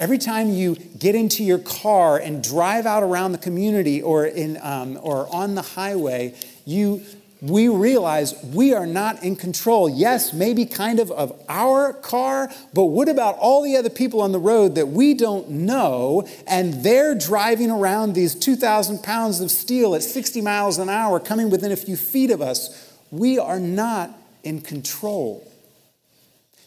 Every 0.00 0.18
time 0.18 0.50
you 0.50 0.74
get 0.74 1.14
into 1.14 1.44
your 1.44 1.60
car 1.60 2.18
and 2.18 2.42
drive 2.42 2.86
out 2.86 3.04
around 3.04 3.30
the 3.30 3.38
community 3.38 4.02
or, 4.02 4.26
in, 4.26 4.58
um, 4.62 4.98
or 5.00 5.32
on 5.32 5.54
the 5.54 5.62
highway, 5.62 6.34
you, 6.64 7.04
we 7.40 7.68
realize 7.68 8.34
we 8.42 8.72
are 8.72 8.86
not 8.86 9.22
in 9.22 9.36
control. 9.36 9.88
Yes, 9.88 10.32
maybe 10.32 10.64
kind 10.64 11.00
of 11.00 11.10
of 11.10 11.38
our 11.48 11.92
car, 11.92 12.50
but 12.72 12.84
what 12.84 13.08
about 13.08 13.36
all 13.38 13.62
the 13.62 13.76
other 13.76 13.90
people 13.90 14.20
on 14.20 14.32
the 14.32 14.38
road 14.38 14.74
that 14.74 14.88
we 14.88 15.14
don't 15.14 15.50
know 15.50 16.26
and 16.46 16.82
they're 16.82 17.14
driving 17.14 17.70
around 17.70 18.14
these 18.14 18.34
2,000 18.34 19.02
pounds 19.02 19.40
of 19.40 19.50
steel 19.50 19.94
at 19.94 20.02
60 20.02 20.40
miles 20.40 20.78
an 20.78 20.88
hour 20.88 21.20
coming 21.20 21.50
within 21.50 21.72
a 21.72 21.76
few 21.76 21.96
feet 21.96 22.30
of 22.30 22.40
us? 22.40 22.94
We 23.10 23.38
are 23.38 23.60
not 23.60 24.16
in 24.42 24.60
control. 24.60 25.46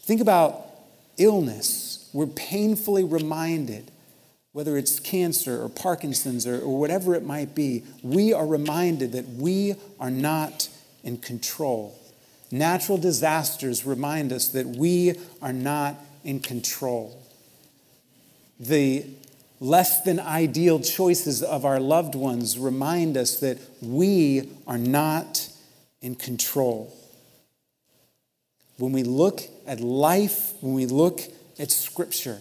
Think 0.02 0.20
about 0.20 0.66
illness 1.18 1.90
we're 2.12 2.26
painfully 2.26 3.04
reminded, 3.04 3.90
whether 4.52 4.76
it's 4.76 4.98
cancer 4.98 5.62
or 5.62 5.68
Parkinson's 5.68 6.46
or, 6.46 6.60
or 6.60 6.78
whatever 6.78 7.14
it 7.14 7.24
might 7.24 7.54
be, 7.54 7.84
we 8.02 8.32
are 8.32 8.46
reminded 8.46 9.12
that 9.12 9.28
we 9.28 9.74
are 9.98 10.10
not 10.10 10.68
in 11.04 11.18
control. 11.18 11.96
Natural 12.50 12.98
disasters 12.98 13.86
remind 13.86 14.32
us 14.32 14.48
that 14.48 14.66
we 14.66 15.14
are 15.40 15.52
not 15.52 15.94
in 16.24 16.40
control. 16.40 17.16
The 18.58 19.06
less 19.60 20.02
than 20.02 20.18
ideal 20.18 20.80
choices 20.80 21.42
of 21.42 21.64
our 21.64 21.78
loved 21.78 22.14
ones 22.14 22.58
remind 22.58 23.16
us 23.16 23.38
that 23.40 23.58
we 23.80 24.50
are 24.66 24.78
not 24.78 25.48
in 26.02 26.16
control. 26.16 26.94
When 28.78 28.92
we 28.92 29.02
look 29.02 29.42
at 29.66 29.80
life, 29.80 30.54
when 30.60 30.74
we 30.74 30.86
look 30.86 31.20
at 31.58 31.70
Scripture, 31.70 32.40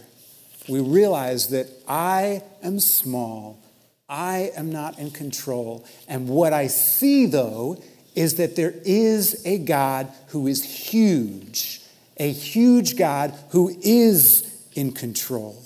we 0.69 0.79
realize 0.79 1.49
that 1.49 1.67
I 1.87 2.43
am 2.63 2.79
small, 2.79 3.59
I 4.07 4.51
am 4.55 4.71
not 4.71 4.99
in 4.99 5.11
control. 5.11 5.85
And 6.07 6.29
what 6.29 6.53
I 6.53 6.67
see, 6.67 7.25
though, 7.25 7.81
is 8.15 8.35
that 8.35 8.55
there 8.55 8.73
is 8.85 9.45
a 9.45 9.57
God 9.59 10.11
who 10.27 10.47
is 10.47 10.63
huge, 10.63 11.81
a 12.17 12.31
huge 12.31 12.97
God 12.97 13.33
who 13.49 13.75
is 13.81 14.67
in 14.73 14.91
control. 14.91 15.61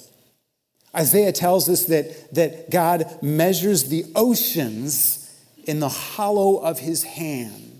Isaiah 0.96 1.32
tells 1.32 1.70
us 1.70 1.86
that, 1.86 2.34
that 2.36 2.70
God 2.70 3.22
measures 3.24 3.86
the 3.90 4.06
oceans 4.16 5.20
in 5.66 5.80
the 5.80 5.90
hollow 5.90 6.58
of 6.58 6.80
his 6.80 7.04
hand. 7.04 7.73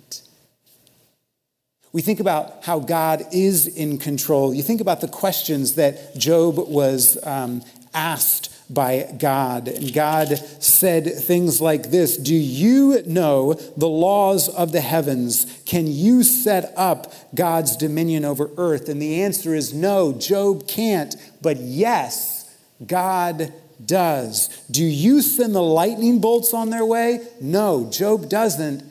We 1.94 2.02
think 2.02 2.20
about 2.20 2.64
how 2.64 2.80
God 2.80 3.24
is 3.32 3.68
in 3.68 4.00
control. 4.00 4.52
You 4.52 4.64
think 4.64 4.82
about 4.82 5.00
the 5.00 5.08
questions 5.08 5.76
that 5.76 6.18
Job 6.18 6.58
was 6.58 7.24
um, 7.24 7.64
asked 7.94 8.50
by 8.74 9.14
God. 9.20 9.68
And 9.68 9.94
God 9.94 10.30
said 10.60 11.06
things 11.06 11.62
like 11.62 11.92
this 11.92 12.18
Do 12.18 12.34
you 12.34 13.04
know 13.06 13.54
the 13.54 13.88
laws 13.88 14.50
of 14.50 14.72
the 14.72 14.82
heavens? 14.82 15.62
Can 15.66 15.86
you 15.86 16.24
set 16.24 16.74
up 16.76 17.14
God's 17.36 17.78
dominion 17.78 18.26
over 18.26 18.50
earth? 18.58 18.90
And 18.90 19.00
the 19.00 19.22
answer 19.22 19.54
is 19.54 19.72
no, 19.72 20.14
Job 20.14 20.68
can't. 20.68 21.16
But 21.44 21.58
yes, 21.58 22.58
God 22.84 23.54
does. 23.86 24.48
Do 24.72 24.84
you 24.84 25.22
send 25.22 25.54
the 25.54 25.62
lightning 25.62 26.20
bolts 26.20 26.56
on 26.56 26.72
their 26.72 26.86
way? 26.86 27.20
No, 27.40 27.88
Job 27.92 28.30
doesn't. 28.30 28.84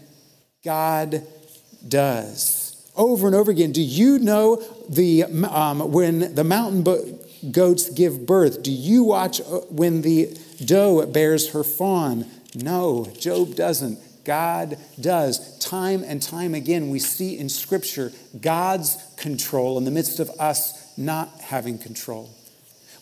God 0.62 1.26
does 1.88 2.61
over 2.96 3.26
and 3.26 3.36
over 3.36 3.50
again. 3.50 3.72
Do 3.72 3.82
you 3.82 4.18
know 4.18 4.62
the 4.88 5.24
um, 5.24 5.92
when 5.92 6.34
the 6.34 6.44
mountain 6.44 6.84
goats 7.50 7.90
give 7.90 8.26
birth? 8.26 8.62
Do 8.62 8.72
you 8.72 9.04
watch 9.04 9.40
uh, 9.40 9.60
when 9.70 10.02
the 10.02 10.38
doe 10.64 11.04
bears 11.06 11.52
her 11.52 11.64
fawn? 11.64 12.26
No, 12.54 13.06
Job 13.18 13.54
doesn't. 13.54 13.98
God 14.24 14.78
does. 15.00 15.58
Time 15.58 16.04
and 16.04 16.22
time 16.22 16.54
again, 16.54 16.90
we 16.90 16.98
see 16.98 17.38
in 17.38 17.48
Scripture 17.48 18.12
God's 18.40 18.96
control 19.16 19.78
in 19.78 19.84
the 19.84 19.90
midst 19.90 20.20
of 20.20 20.30
us 20.38 20.96
not 20.96 21.28
having 21.40 21.78
control. 21.78 22.30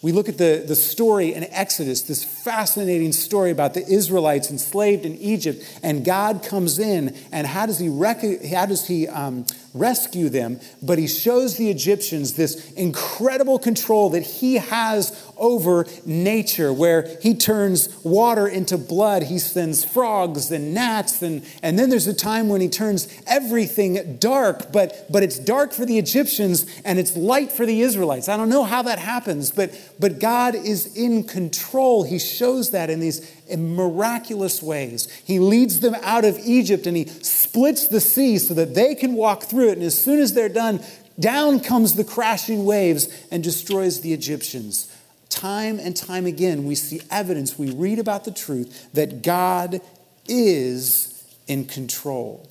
We 0.02 0.12
look 0.12 0.30
at 0.30 0.38
the, 0.38 0.64
the 0.66 0.76
story 0.76 1.34
in 1.34 1.44
Exodus, 1.44 2.02
this 2.02 2.24
fascinating 2.24 3.12
story 3.12 3.50
about 3.50 3.74
the 3.74 3.86
Israelites 3.86 4.50
enslaved 4.50 5.04
in 5.04 5.14
Egypt, 5.16 5.62
and 5.82 6.06
God 6.06 6.42
comes 6.42 6.78
in, 6.78 7.14
and 7.30 7.46
how 7.46 7.66
does 7.66 7.78
He, 7.78 7.90
rec- 7.90 8.44
how 8.46 8.64
does 8.64 8.86
he 8.86 9.06
um, 9.08 9.44
rescue 9.74 10.28
them? 10.28 10.60
But 10.82 10.98
He 10.98 11.06
shows 11.06 11.56
the 11.56 11.70
Egyptians 11.70 12.34
this 12.34 12.72
incredible 12.72 13.58
control 13.58 14.10
that 14.10 14.22
He 14.22 14.56
has 14.56 15.30
over 15.36 15.86
nature, 16.04 16.72
where 16.72 17.16
He 17.20 17.34
turns 17.34 17.88
water 18.04 18.46
into 18.46 18.76
blood, 18.78 19.24
He 19.24 19.38
sends 19.38 19.84
frogs 19.84 20.50
and 20.50 20.74
gnats, 20.74 21.22
and, 21.22 21.44
and 21.62 21.78
then 21.78 21.90
there's 21.90 22.06
a 22.06 22.14
time 22.14 22.48
when 22.48 22.60
He 22.60 22.68
turns 22.68 23.08
everything 23.26 24.16
dark, 24.18 24.72
but, 24.72 25.06
but 25.10 25.22
it's 25.22 25.38
dark 25.38 25.72
for 25.72 25.84
the 25.84 25.98
Egyptians 25.98 26.66
and 26.84 26.98
it's 26.98 27.16
light 27.16 27.52
for 27.52 27.66
the 27.66 27.80
Israelites. 27.80 28.28
I 28.28 28.36
don't 28.36 28.48
know 28.48 28.64
how 28.64 28.82
that 28.82 28.98
happens, 28.98 29.50
but 29.50 29.74
but 30.00 30.18
God 30.18 30.54
is 30.54 30.96
in 30.96 31.24
control. 31.24 32.04
He 32.04 32.18
shows 32.18 32.70
that 32.70 32.88
in 32.88 33.00
these 33.00 33.20
miraculous 33.58 34.62
ways. 34.62 35.08
He 35.24 35.38
leads 35.38 35.80
them 35.80 35.96
out 36.02 36.24
of 36.24 36.38
Egypt 36.38 36.86
and 36.86 36.96
he 36.96 37.06
splits 37.06 37.88
the 37.88 38.00
sea 38.00 38.38
so 38.38 38.54
that 38.54 38.74
they 38.74 38.94
can 38.94 39.14
walk 39.14 39.44
through 39.44 39.70
it. 39.70 39.78
And 39.78 39.82
as 39.82 40.02
soon 40.02 40.20
as 40.20 40.34
they're 40.34 40.48
done, 40.48 40.80
down 41.18 41.60
comes 41.60 41.94
the 41.94 42.04
crashing 42.04 42.64
waves 42.64 43.08
and 43.30 43.42
destroys 43.42 44.00
the 44.00 44.12
Egyptians. 44.12 44.94
Time 45.28 45.78
and 45.78 45.96
time 45.96 46.26
again, 46.26 46.64
we 46.64 46.74
see 46.74 47.00
evidence, 47.10 47.58
we 47.58 47.70
read 47.70 47.98
about 47.98 48.24
the 48.24 48.32
truth 48.32 48.92
that 48.92 49.22
God 49.22 49.80
is 50.26 51.24
in 51.46 51.64
control. 51.66 52.48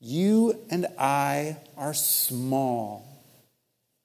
You 0.00 0.58
and 0.70 0.86
I 0.98 1.56
are 1.76 1.94
small 1.94 3.16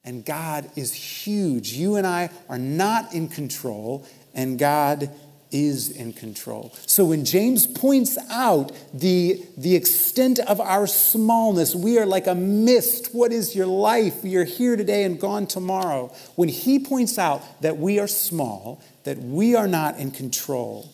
and 0.03 0.25
God 0.25 0.69
is 0.75 0.93
huge. 0.93 1.73
You 1.73 1.95
and 1.95 2.07
I 2.07 2.29
are 2.49 2.57
not 2.57 3.13
in 3.13 3.27
control, 3.27 4.05
and 4.33 4.57
God 4.57 5.09
is 5.51 5.89
in 5.89 6.13
control. 6.13 6.73
So 6.85 7.05
when 7.05 7.25
James 7.25 7.67
points 7.67 8.17
out 8.29 8.71
the, 8.93 9.43
the 9.57 9.75
extent 9.75 10.39
of 10.39 10.59
our 10.59 10.87
smallness, 10.87 11.75
we 11.75 11.99
are 11.99 12.05
like 12.05 12.27
a 12.27 12.35
mist. 12.35 13.13
What 13.13 13.31
is 13.31 13.55
your 13.55 13.65
life? 13.67 14.23
You're 14.23 14.45
here 14.45 14.75
today 14.75 15.03
and 15.03 15.19
gone 15.19 15.47
tomorrow. 15.47 16.13
When 16.35 16.49
he 16.49 16.79
points 16.79 17.17
out 17.17 17.61
that 17.61 17.77
we 17.77 17.99
are 17.99 18.07
small, 18.07 18.81
that 19.03 19.17
we 19.17 19.55
are 19.55 19.67
not 19.67 19.97
in 19.97 20.11
control, 20.11 20.89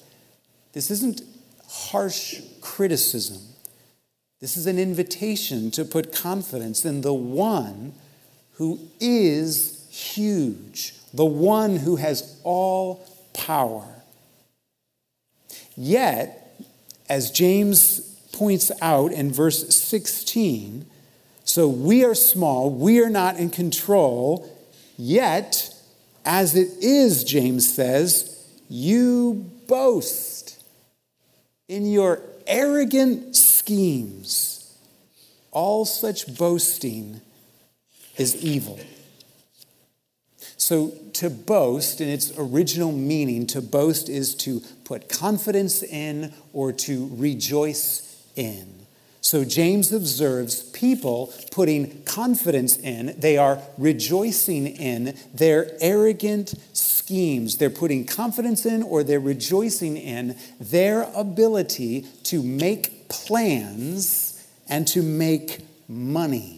this 0.74 0.92
isn't 0.92 1.22
harsh 1.68 2.42
criticism. 2.62 3.40
This 4.40 4.56
is 4.56 4.68
an 4.68 4.78
invitation 4.78 5.72
to 5.72 5.84
put 5.84 6.14
confidence 6.14 6.86
in 6.86 7.02
the 7.02 7.14
one 7.14 7.94
who 8.54 8.80
is 9.00 9.88
huge, 9.90 10.94
the 11.14 11.26
one 11.26 11.78
who 11.78 11.96
has 11.96 12.40
all 12.44 13.08
power. 13.34 13.97
Yet, 15.78 16.60
as 17.08 17.30
James 17.30 18.00
points 18.34 18.72
out 18.82 19.12
in 19.12 19.32
verse 19.32 19.74
16, 19.76 20.88
so 21.44 21.68
we 21.68 22.04
are 22.04 22.16
small, 22.16 22.70
we 22.72 23.00
are 23.02 23.10
not 23.10 23.38
in 23.38 23.52
control, 23.52 24.52
yet, 24.98 25.74
as 26.26 26.56
it 26.56 26.70
is, 26.82 27.24
James 27.24 27.72
says, 27.72 28.46
you 28.70 29.50
boast 29.68 30.62
in 31.68 31.86
your 31.86 32.22
arrogant 32.48 33.36
schemes. 33.36 34.76
All 35.52 35.86
such 35.86 36.38
boasting 36.38 37.22
is 38.18 38.44
evil. 38.44 38.80
So, 40.68 40.92
to 41.14 41.30
boast, 41.30 42.02
in 42.02 42.10
its 42.10 42.34
original 42.38 42.92
meaning, 42.92 43.48
to 43.48 43.62
boast 43.62 44.10
is 44.10 44.36
to 44.36 44.62
put 44.84 45.08
confidence 45.08 45.82
in 45.82 46.34
or 46.52 46.74
to 46.74 47.10
rejoice 47.14 48.22
in. 48.36 48.86
So, 49.22 49.46
James 49.46 49.94
observes 49.94 50.64
people 50.64 51.34
putting 51.52 52.04
confidence 52.04 52.76
in, 52.76 53.16
they 53.18 53.38
are 53.38 53.62
rejoicing 53.78 54.68
in 54.68 55.16
their 55.34 55.72
arrogant 55.80 56.54
schemes. 56.74 57.56
They're 57.56 57.70
putting 57.70 58.06
confidence 58.06 58.66
in 58.66 58.84
or 58.84 59.04
they're 59.04 59.22
rejoicing 59.22 59.96
in 59.96 60.36
their 60.60 61.04
ability 61.16 62.02
to 62.24 62.44
make 62.44 63.08
plans 63.08 64.46
and 64.68 64.86
to 64.90 65.02
make 65.02 65.66
money. 65.88 66.57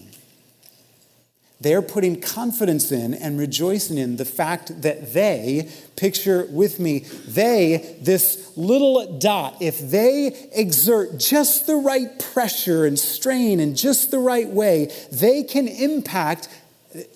They're 1.61 1.81
putting 1.81 2.21
confidence 2.21 2.89
in 2.91 3.13
and 3.13 3.37
rejoicing 3.37 3.97
in 3.97 4.15
the 4.15 4.23
fact 4.23 4.81
that 4.81 5.13
they, 5.13 5.69
picture 5.97 6.47
with 6.49 6.79
me, 6.79 6.99
they, 7.27 7.97
this 8.01 8.55
little 8.55 9.19
dot, 9.19 9.57
if 9.59 9.79
they 9.79 10.49
exert 10.53 11.17
just 11.19 11.67
the 11.67 11.75
right 11.75 12.17
pressure 12.17 12.85
and 12.85 12.97
strain 12.97 13.59
in 13.59 13.75
just 13.75 14.09
the 14.09 14.19
right 14.19 14.47
way, 14.47 14.89
they 15.11 15.43
can 15.43 15.67
impact 15.67 16.47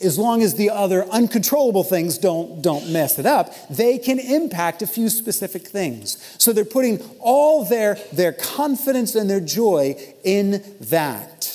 as 0.01 0.19
long 0.19 0.43
as 0.43 0.55
the 0.55 0.69
other 0.69 1.05
uncontrollable 1.05 1.83
things 1.83 2.17
don't, 2.17 2.61
don't 2.61 2.91
mess 2.91 3.17
it 3.17 3.25
up, 3.25 3.53
they 3.69 3.97
can 3.97 4.19
impact 4.19 4.81
a 4.81 4.87
few 4.87 5.09
specific 5.09 5.65
things. 5.67 6.35
So 6.37 6.53
they're 6.53 6.65
putting 6.65 6.99
all 7.19 7.65
their, 7.65 7.95
their 8.11 8.33
confidence 8.33 9.15
and 9.15 9.29
their 9.29 9.39
joy 9.39 9.95
in 10.23 10.63
that 10.81 11.52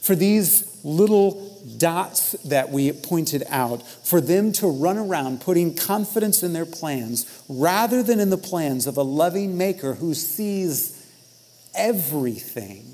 for 0.00 0.14
these 0.14 0.80
little 0.84 1.46
dots 1.76 2.32
that 2.44 2.70
we 2.70 2.92
pointed 2.92 3.44
out, 3.48 3.86
for 3.86 4.20
them 4.20 4.52
to 4.52 4.66
run 4.66 4.96
around 4.96 5.40
putting 5.40 5.74
confidence 5.74 6.42
in 6.42 6.52
their 6.52 6.66
plans 6.66 7.44
rather 7.48 8.02
than 8.02 8.20
in 8.20 8.30
the 8.30 8.38
plans 8.38 8.86
of 8.86 8.96
a 8.96 9.02
loving 9.02 9.56
maker 9.58 9.94
who 9.94 10.14
sees 10.14 10.96
everything. 11.74 12.84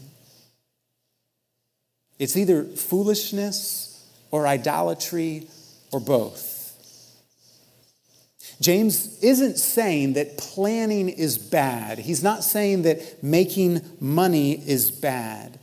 It's 2.19 2.37
either 2.37 2.65
foolishness 2.65 4.05
or 4.31 4.47
idolatry 4.47 5.47
or 5.93 6.01
both. 6.01 6.55
James 8.61 9.23
isn't 9.23 9.59
saying 9.59 10.15
that 10.15 10.39
planning 10.39 11.11
is 11.11 11.37
bad. 11.37 11.99
He's 11.99 12.23
not 12.23 12.43
saying 12.43 12.83
that 12.83 13.23
making 13.23 13.83
money 14.01 14.53
is 14.53 14.91
bad. 14.91 15.59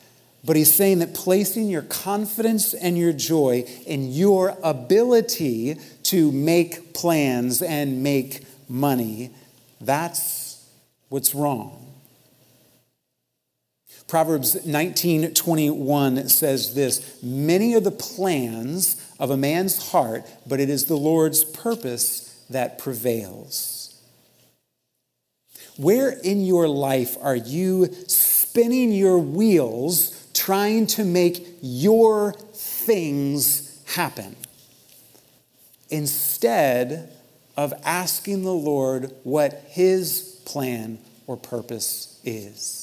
But 0.45 0.57
he's 0.57 0.73
saying 0.73 0.99
that 0.99 1.13
placing 1.13 1.69
your 1.69 1.83
confidence 1.83 2.73
and 2.73 2.97
your 2.97 3.13
joy 3.13 3.65
in 3.85 4.11
your 4.11 4.57
ability 4.61 5.77
to 6.03 6.31
make 6.31 6.93
plans 6.93 7.61
and 7.61 8.03
make 8.03 8.45
money, 8.67 9.31
that's 9.79 10.67
what's 11.07 11.33
wrong. 11.33 11.79
Proverbs 14.07 14.55
19:21 14.65 16.29
says 16.29 16.75
this, 16.75 17.17
many 17.23 17.73
are 17.73 17.79
the 17.79 17.89
plans 17.89 18.97
of 19.19 19.31
a 19.31 19.37
man's 19.37 19.91
heart, 19.91 20.25
but 20.45 20.59
it 20.59 20.69
is 20.69 20.85
the 20.85 20.97
Lord's 20.97 21.43
purpose 21.45 22.43
that 22.49 22.77
prevails. 22.77 24.01
Where 25.77 26.09
in 26.09 26.43
your 26.43 26.67
life 26.67 27.17
are 27.21 27.35
you 27.35 27.91
spinning 28.07 28.91
your 28.91 29.17
wheels 29.17 30.22
trying 30.33 30.87
to 30.87 31.03
make 31.03 31.47
your 31.61 32.33
things 32.33 33.81
happen 33.85 34.35
instead 35.89 37.11
of 37.55 37.73
asking 37.85 38.43
the 38.43 38.53
Lord 38.53 39.13
what 39.23 39.53
His 39.67 40.41
plan 40.45 40.97
or 41.27 41.37
purpose 41.37 42.19
is. 42.23 42.82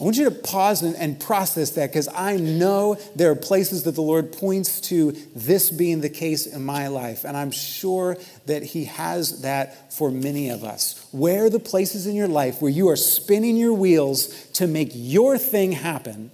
I 0.00 0.02
want 0.02 0.16
you 0.16 0.24
to 0.24 0.32
pause 0.32 0.82
and, 0.82 0.96
and 0.96 1.20
process 1.20 1.70
that 1.70 1.90
because 1.90 2.08
I 2.08 2.36
know 2.36 2.96
there 3.14 3.30
are 3.30 3.36
places 3.36 3.84
that 3.84 3.92
the 3.92 4.02
Lord 4.02 4.32
points 4.32 4.80
to 4.82 5.12
this 5.36 5.70
being 5.70 6.00
the 6.00 6.08
case 6.08 6.46
in 6.46 6.64
my 6.64 6.88
life. 6.88 7.24
And 7.24 7.36
I'm 7.36 7.52
sure 7.52 8.16
that 8.46 8.64
He 8.64 8.86
has 8.86 9.42
that 9.42 9.92
for 9.92 10.10
many 10.10 10.50
of 10.50 10.64
us. 10.64 11.06
Where 11.12 11.44
are 11.44 11.50
the 11.50 11.60
places 11.60 12.08
in 12.08 12.16
your 12.16 12.26
life 12.26 12.60
where 12.60 12.72
you 12.72 12.88
are 12.88 12.96
spinning 12.96 13.56
your 13.56 13.72
wheels 13.72 14.48
to 14.54 14.66
make 14.66 14.90
your 14.92 15.38
thing 15.38 15.70
happen 15.70 16.32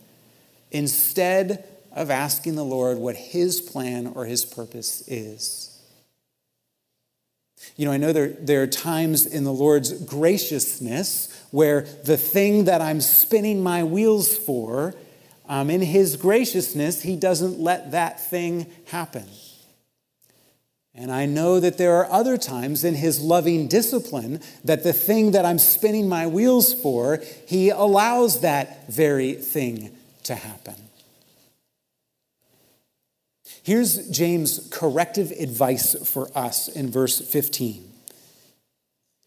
instead 0.70 1.68
of 1.92 2.10
asking 2.10 2.54
the 2.54 2.64
Lord 2.64 2.96
what 2.96 3.16
His 3.16 3.60
plan 3.60 4.06
or 4.06 4.24
His 4.24 4.46
purpose 4.46 5.06
is? 5.06 5.69
You 7.76 7.86
know, 7.86 7.92
I 7.92 7.96
know 7.96 8.12
there, 8.12 8.28
there 8.28 8.62
are 8.62 8.66
times 8.66 9.26
in 9.26 9.44
the 9.44 9.52
Lord's 9.52 9.92
graciousness 10.04 11.28
where 11.50 11.82
the 12.04 12.16
thing 12.16 12.64
that 12.64 12.80
I'm 12.80 13.00
spinning 13.00 13.62
my 13.62 13.84
wheels 13.84 14.36
for, 14.36 14.94
um, 15.48 15.70
in 15.70 15.80
His 15.80 16.16
graciousness, 16.16 17.02
He 17.02 17.16
doesn't 17.16 17.58
let 17.58 17.92
that 17.92 18.20
thing 18.20 18.66
happen. 18.86 19.24
And 20.94 21.10
I 21.10 21.26
know 21.26 21.60
that 21.60 21.78
there 21.78 21.94
are 21.94 22.10
other 22.10 22.36
times 22.36 22.84
in 22.84 22.94
His 22.94 23.20
loving 23.20 23.68
discipline 23.68 24.40
that 24.64 24.82
the 24.82 24.92
thing 24.92 25.30
that 25.32 25.44
I'm 25.44 25.58
spinning 25.58 26.08
my 26.08 26.26
wheels 26.26 26.74
for, 26.74 27.22
He 27.46 27.70
allows 27.70 28.40
that 28.40 28.88
very 28.88 29.34
thing 29.34 29.96
to 30.24 30.34
happen. 30.34 30.74
Here's 33.62 34.08
James' 34.08 34.68
corrective 34.70 35.30
advice 35.32 35.94
for 36.08 36.30
us 36.34 36.68
in 36.68 36.90
verse 36.90 37.20
15. 37.20 37.90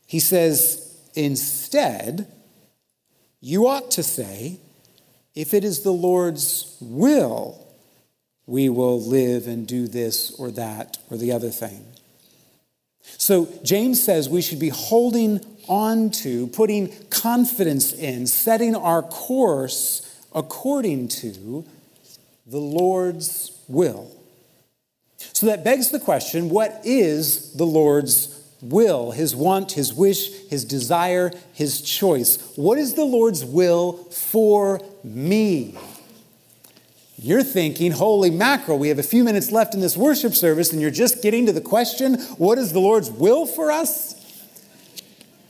He 0.07 0.19
says, 0.19 0.97
Instead, 1.15 2.27
you 3.41 3.67
ought 3.67 3.91
to 3.91 4.03
say, 4.03 4.59
if 5.35 5.53
it 5.53 5.63
is 5.63 5.81
the 5.81 5.91
Lord's 5.91 6.77
will, 6.79 7.59
we 8.45 8.69
will 8.69 9.01
live 9.01 9.47
and 9.47 9.67
do 9.67 9.87
this 9.87 10.31
or 10.39 10.51
that 10.51 10.97
or 11.09 11.17
the 11.17 11.31
other 11.31 11.49
thing. 11.49 11.85
So 13.01 13.47
James 13.63 14.03
says 14.03 14.29
we 14.29 14.41
should 14.41 14.59
be 14.59 14.69
holding 14.69 15.41
on 15.67 16.09
to, 16.11 16.47
putting 16.47 16.91
confidence 17.09 17.93
in, 17.93 18.27
setting 18.27 18.75
our 18.75 19.01
course 19.01 20.09
according 20.33 21.07
to 21.09 21.65
the 22.45 22.59
Lord's 22.59 23.51
will. 23.67 24.11
So 25.31 25.45
that 25.45 25.63
begs 25.63 25.89
the 25.91 25.99
question 25.99 26.49
what 26.49 26.81
is 26.83 27.53
the 27.53 27.65
Lord's 27.65 28.41
will, 28.61 29.11
his 29.11 29.35
want, 29.35 29.73
his 29.73 29.93
wish, 29.93 30.47
his 30.49 30.65
desire, 30.65 31.31
his 31.53 31.81
choice. 31.81 32.53
What 32.55 32.77
is 32.77 32.93
the 32.93 33.03
Lord's 33.03 33.43
will 33.43 33.93
for 34.05 34.81
me? 35.03 35.77
You're 37.17 37.43
thinking, 37.43 37.91
holy 37.91 38.31
mackerel, 38.31 38.79
we 38.79 38.89
have 38.89 38.99
a 38.99 39.03
few 39.03 39.23
minutes 39.23 39.51
left 39.51 39.73
in 39.73 39.79
this 39.79 39.95
worship 39.95 40.33
service, 40.33 40.73
and 40.73 40.81
you're 40.81 40.91
just 40.91 41.21
getting 41.21 41.45
to 41.45 41.53
the 41.53 41.61
question, 41.61 42.15
what 42.37 42.57
is 42.57 42.73
the 42.73 42.79
Lord's 42.79 43.09
will 43.09 43.45
for 43.45 43.71
us? 43.71 44.19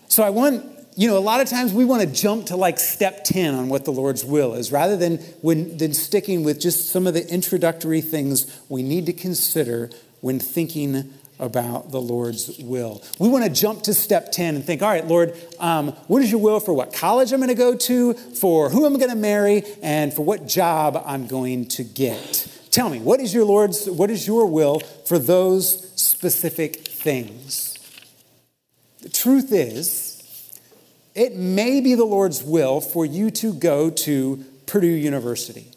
So 0.08 0.22
I 0.24 0.30
want, 0.30 0.73
you 0.96 1.08
know, 1.08 1.18
a 1.18 1.20
lot 1.20 1.42
of 1.42 1.48
times 1.48 1.74
we 1.74 1.86
want 1.86 2.02
to 2.02 2.08
jump 2.08 2.48
to 2.48 2.56
like 2.56 2.80
step 2.80 3.24
10 3.24 3.56
on 3.56 3.70
what 3.70 3.86
the 3.86 3.92
Lord's 3.92 4.24
will 4.24 4.54
is, 4.54 4.72
rather 4.72 4.96
than, 4.96 5.18
when, 5.42 5.78
than 5.78 5.94
sticking 5.94 6.44
with 6.44 6.60
just 6.60 6.90
some 6.90 7.08
of 7.08 7.14
the 7.14 7.28
introductory 7.32 8.02
things 8.02 8.62
we 8.70 8.84
need 8.84 9.06
to 9.08 9.14
consider 9.14 9.90
when 10.22 10.40
thinking 10.40 11.14
about 11.40 11.92
the 11.92 12.00
Lord's 12.00 12.58
will. 12.60 13.04
We 13.20 13.28
want 13.28 13.44
to 13.44 13.50
jump 13.50 13.84
to 13.84 13.94
step 13.94 14.32
10 14.32 14.56
and 14.56 14.64
think, 14.64 14.82
all 14.82 14.90
right, 14.90 15.06
Lord, 15.06 15.36
um, 15.60 15.90
what 16.08 16.22
is 16.22 16.32
your 16.32 16.40
will 16.40 16.60
for 16.60 16.74
what 16.74 16.94
college 16.94 17.34
I'm 17.34 17.40
going 17.40 17.50
to 17.50 17.56
go 17.56 17.76
to, 17.76 18.14
for 18.14 18.70
who 18.70 18.86
I'm 18.86 18.98
going 18.98 19.10
to 19.10 19.16
marry, 19.16 19.64
and 19.82 20.14
for 20.14 20.24
what 20.24 20.48
job 20.48 21.02
I'm 21.06 21.28
going 21.28 21.68
to 21.70 21.84
get? 21.84 22.48
Tell 22.72 22.90
me, 22.90 23.00
what 23.00 23.20
is 23.20 23.34
your 23.34 23.46
Lord's, 23.46 23.90
what 23.90 24.10
is 24.10 24.26
your 24.26 24.46
will 24.46 24.80
for 24.80 25.20
those 25.20 25.92
specific 26.00 26.88
things? 26.88 27.78
The 29.02 29.10
truth 29.10 29.52
is, 29.52 30.13
it 31.16 31.36
may 31.36 31.82
be 31.82 31.96
the 31.96 32.06
Lord's 32.06 32.44
will 32.44 32.82
for 32.82 33.06
you 33.06 33.30
to 33.32 33.54
go 33.54 33.90
to 33.90 34.44
Purdue 34.66 34.88
University. 34.88 35.70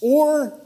Or 0.00 0.58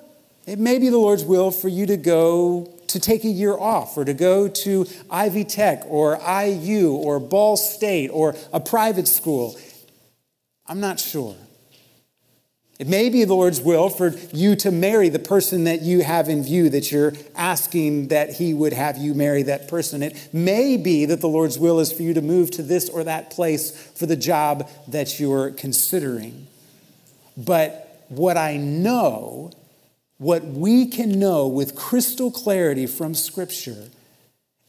it 0.46 0.58
may 0.58 0.78
be 0.78 0.88
the 0.88 0.98
Lord's 0.98 1.24
will 1.24 1.50
for 1.50 1.68
you 1.68 1.86
to 1.86 1.96
go 1.96 2.72
to 2.88 3.00
take 3.00 3.24
a 3.24 3.28
year 3.28 3.54
off 3.54 3.96
or 3.96 4.04
to 4.04 4.12
go 4.12 4.48
to 4.48 4.86
Ivy 5.10 5.44
Tech 5.44 5.82
or 5.86 6.16
IU 6.16 6.92
or 6.92 7.18
Ball 7.18 7.56
State 7.56 8.08
or 8.08 8.36
a 8.52 8.60
private 8.60 9.08
school. 9.08 9.58
I'm 10.66 10.80
not 10.80 11.00
sure. 11.00 11.36
It 12.78 12.88
may 12.88 13.10
be 13.10 13.24
the 13.24 13.34
Lord's 13.34 13.60
will 13.60 13.88
for 13.88 14.08
you 14.32 14.56
to 14.56 14.70
marry 14.70 15.08
the 15.08 15.18
person 15.18 15.64
that 15.64 15.82
you 15.82 16.02
have 16.02 16.28
in 16.28 16.42
view, 16.42 16.68
that 16.70 16.90
you're 16.90 17.12
asking 17.36 18.08
that 18.08 18.34
He 18.34 18.54
would 18.54 18.72
have 18.72 18.96
you 18.96 19.14
marry 19.14 19.42
that 19.44 19.68
person. 19.68 20.02
It 20.02 20.30
may 20.32 20.76
be 20.76 21.04
that 21.04 21.20
the 21.20 21.28
Lord's 21.28 21.58
will 21.58 21.78
is 21.80 21.92
for 21.92 22.02
you 22.02 22.14
to 22.14 22.22
move 22.22 22.50
to 22.52 22.62
this 22.62 22.88
or 22.88 23.04
that 23.04 23.30
place 23.30 23.70
for 23.94 24.06
the 24.06 24.16
job 24.16 24.68
that 24.88 25.20
you're 25.20 25.50
considering. 25.50 26.48
But 27.36 28.04
what 28.08 28.36
I 28.36 28.56
know, 28.56 29.52
what 30.18 30.44
we 30.44 30.86
can 30.86 31.18
know 31.18 31.46
with 31.46 31.74
crystal 31.74 32.30
clarity 32.30 32.86
from 32.86 33.14
Scripture, 33.14 33.88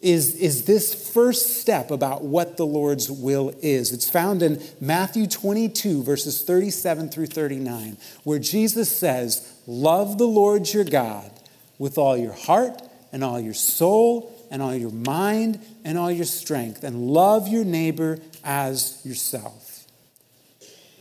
is, 0.03 0.35
is 0.35 0.65
this 0.65 1.11
first 1.11 1.61
step 1.61 1.89
about 1.89 2.23
what 2.23 2.57
the 2.57 2.65
Lord's 2.65 3.09
will 3.09 3.53
is. 3.61 3.93
It's 3.93 4.09
found 4.09 4.43
in 4.43 4.61
Matthew 4.81 5.27
22, 5.27 6.03
verses 6.03 6.41
37 6.41 7.09
through 7.09 7.27
39, 7.27 7.97
where 8.23 8.39
Jesus 8.39 8.95
says, 8.95 9.53
Love 9.65 10.17
the 10.17 10.27
Lord 10.27 10.71
your 10.73 10.83
God 10.83 11.31
with 11.79 11.97
all 11.97 12.17
your 12.17 12.33
heart 12.33 12.81
and 13.13 13.23
all 13.23 13.39
your 13.39 13.53
soul 13.53 14.29
and 14.51 14.61
all 14.61 14.75
your 14.75 14.91
mind 14.91 15.59
and 15.85 15.97
all 15.97 16.11
your 16.11 16.25
strength, 16.25 16.83
and 16.83 17.07
love 17.07 17.47
your 17.47 17.63
neighbor 17.63 18.19
as 18.43 19.01
yourself. 19.05 19.85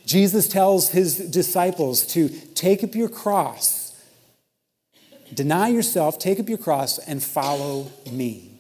Jesus 0.06 0.48
tells 0.48 0.90
his 0.90 1.18
disciples 1.18 2.06
to 2.08 2.28
take 2.28 2.84
up 2.84 2.94
your 2.94 3.08
cross, 3.08 4.00
deny 5.34 5.68
yourself, 5.68 6.18
take 6.18 6.38
up 6.38 6.48
your 6.48 6.58
cross, 6.58 6.98
and 6.98 7.22
follow 7.22 7.90
me. 8.10 8.51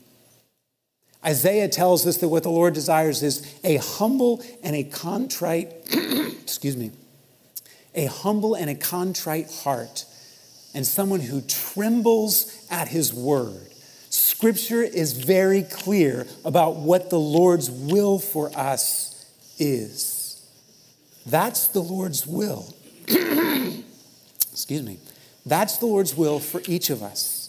Isaiah 1.24 1.68
tells 1.68 2.06
us 2.06 2.16
that 2.18 2.28
what 2.28 2.42
the 2.42 2.50
Lord 2.50 2.74
desires 2.74 3.22
is 3.22 3.54
a 3.62 3.76
humble 3.76 4.42
and 4.62 4.74
a 4.74 4.84
contrite, 4.84 5.72
excuse 5.92 6.76
me, 6.76 6.90
a 7.94 8.06
humble 8.06 8.54
and 8.54 8.68
a 8.68 8.74
contrite 8.74 9.50
heart, 9.62 10.04
and 10.74 10.86
someone 10.86 11.20
who 11.20 11.40
trembles 11.42 12.66
at 12.70 12.88
his 12.88 13.12
word. 13.12 13.68
Scripture 14.10 14.82
is 14.82 15.12
very 15.12 15.62
clear 15.62 16.26
about 16.44 16.76
what 16.76 17.10
the 17.10 17.20
Lord's 17.20 17.70
will 17.70 18.18
for 18.18 18.50
us 18.56 19.30
is. 19.58 20.46
That's 21.24 21.68
the 21.68 21.80
Lord's 21.80 22.26
will. 22.26 22.74
excuse 23.06 24.82
me. 24.82 24.98
That's 25.46 25.78
the 25.78 25.86
Lord's 25.86 26.16
will 26.16 26.40
for 26.40 26.62
each 26.66 26.90
of 26.90 27.02
us. 27.02 27.42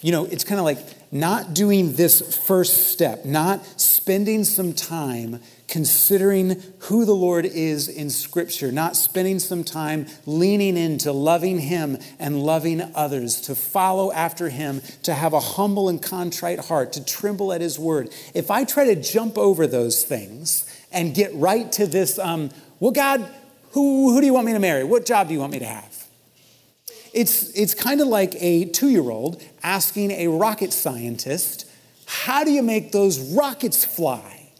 You 0.00 0.12
know, 0.12 0.24
it's 0.26 0.44
kind 0.44 0.58
of 0.58 0.64
like 0.64 0.78
not 1.14 1.54
doing 1.54 1.92
this 1.92 2.36
first 2.44 2.88
step, 2.88 3.24
not 3.24 3.64
spending 3.80 4.42
some 4.42 4.72
time 4.72 5.40
considering 5.68 6.60
who 6.80 7.04
the 7.04 7.14
Lord 7.14 7.46
is 7.46 7.88
in 7.88 8.10
Scripture, 8.10 8.72
not 8.72 8.96
spending 8.96 9.38
some 9.38 9.62
time 9.62 10.06
leaning 10.26 10.76
into 10.76 11.12
loving 11.12 11.60
Him 11.60 11.98
and 12.18 12.42
loving 12.42 12.82
others, 12.96 13.40
to 13.42 13.54
follow 13.54 14.12
after 14.12 14.48
Him, 14.48 14.82
to 15.04 15.14
have 15.14 15.32
a 15.32 15.40
humble 15.40 15.88
and 15.88 16.02
contrite 16.02 16.58
heart, 16.58 16.92
to 16.94 17.04
tremble 17.04 17.52
at 17.52 17.60
His 17.60 17.78
word. 17.78 18.12
If 18.34 18.50
I 18.50 18.64
try 18.64 18.86
to 18.86 18.96
jump 19.00 19.38
over 19.38 19.68
those 19.68 20.02
things 20.02 20.66
and 20.90 21.14
get 21.14 21.32
right 21.34 21.70
to 21.72 21.86
this, 21.86 22.18
um, 22.18 22.50
well, 22.80 22.92
God, 22.92 23.24
who, 23.70 24.12
who 24.12 24.20
do 24.20 24.26
you 24.26 24.34
want 24.34 24.46
me 24.46 24.52
to 24.52 24.58
marry? 24.58 24.82
What 24.82 25.06
job 25.06 25.28
do 25.28 25.34
you 25.34 25.40
want 25.40 25.52
me 25.52 25.60
to 25.60 25.66
have? 25.66 25.93
It's, 27.14 27.56
it's 27.56 27.74
kind 27.74 28.00
of 28.00 28.08
like 28.08 28.34
a 28.40 28.66
two 28.66 28.88
year 28.88 29.08
old 29.08 29.40
asking 29.62 30.10
a 30.10 30.26
rocket 30.26 30.72
scientist, 30.72 31.64
How 32.06 32.42
do 32.42 32.50
you 32.50 32.62
make 32.62 32.90
those 32.92 33.18
rockets 33.34 33.84
fly? 33.84 34.50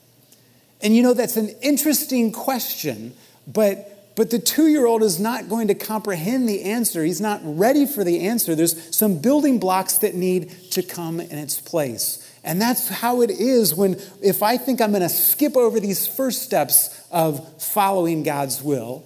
And 0.80 0.94
you 0.94 1.02
know, 1.02 1.14
that's 1.14 1.36
an 1.36 1.48
interesting 1.62 2.30
question, 2.30 3.14
but, 3.46 4.14
but 4.14 4.30
the 4.30 4.38
two 4.38 4.68
year 4.68 4.86
old 4.86 5.02
is 5.02 5.18
not 5.18 5.48
going 5.48 5.66
to 5.68 5.74
comprehend 5.74 6.48
the 6.48 6.62
answer. 6.62 7.02
He's 7.02 7.20
not 7.20 7.40
ready 7.42 7.86
for 7.86 8.04
the 8.04 8.20
answer. 8.20 8.54
There's 8.54 8.94
some 8.94 9.18
building 9.18 9.58
blocks 9.58 9.98
that 9.98 10.14
need 10.14 10.50
to 10.72 10.82
come 10.82 11.20
in 11.20 11.36
its 11.36 11.60
place. 11.60 12.20
And 12.44 12.60
that's 12.60 12.88
how 12.88 13.22
it 13.22 13.30
is 13.30 13.74
when, 13.74 13.98
if 14.22 14.42
I 14.42 14.58
think 14.58 14.80
I'm 14.80 14.90
going 14.90 15.02
to 15.02 15.08
skip 15.08 15.56
over 15.56 15.80
these 15.80 16.06
first 16.06 16.42
steps 16.42 17.02
of 17.10 17.62
following 17.62 18.22
God's 18.22 18.62
will, 18.62 19.04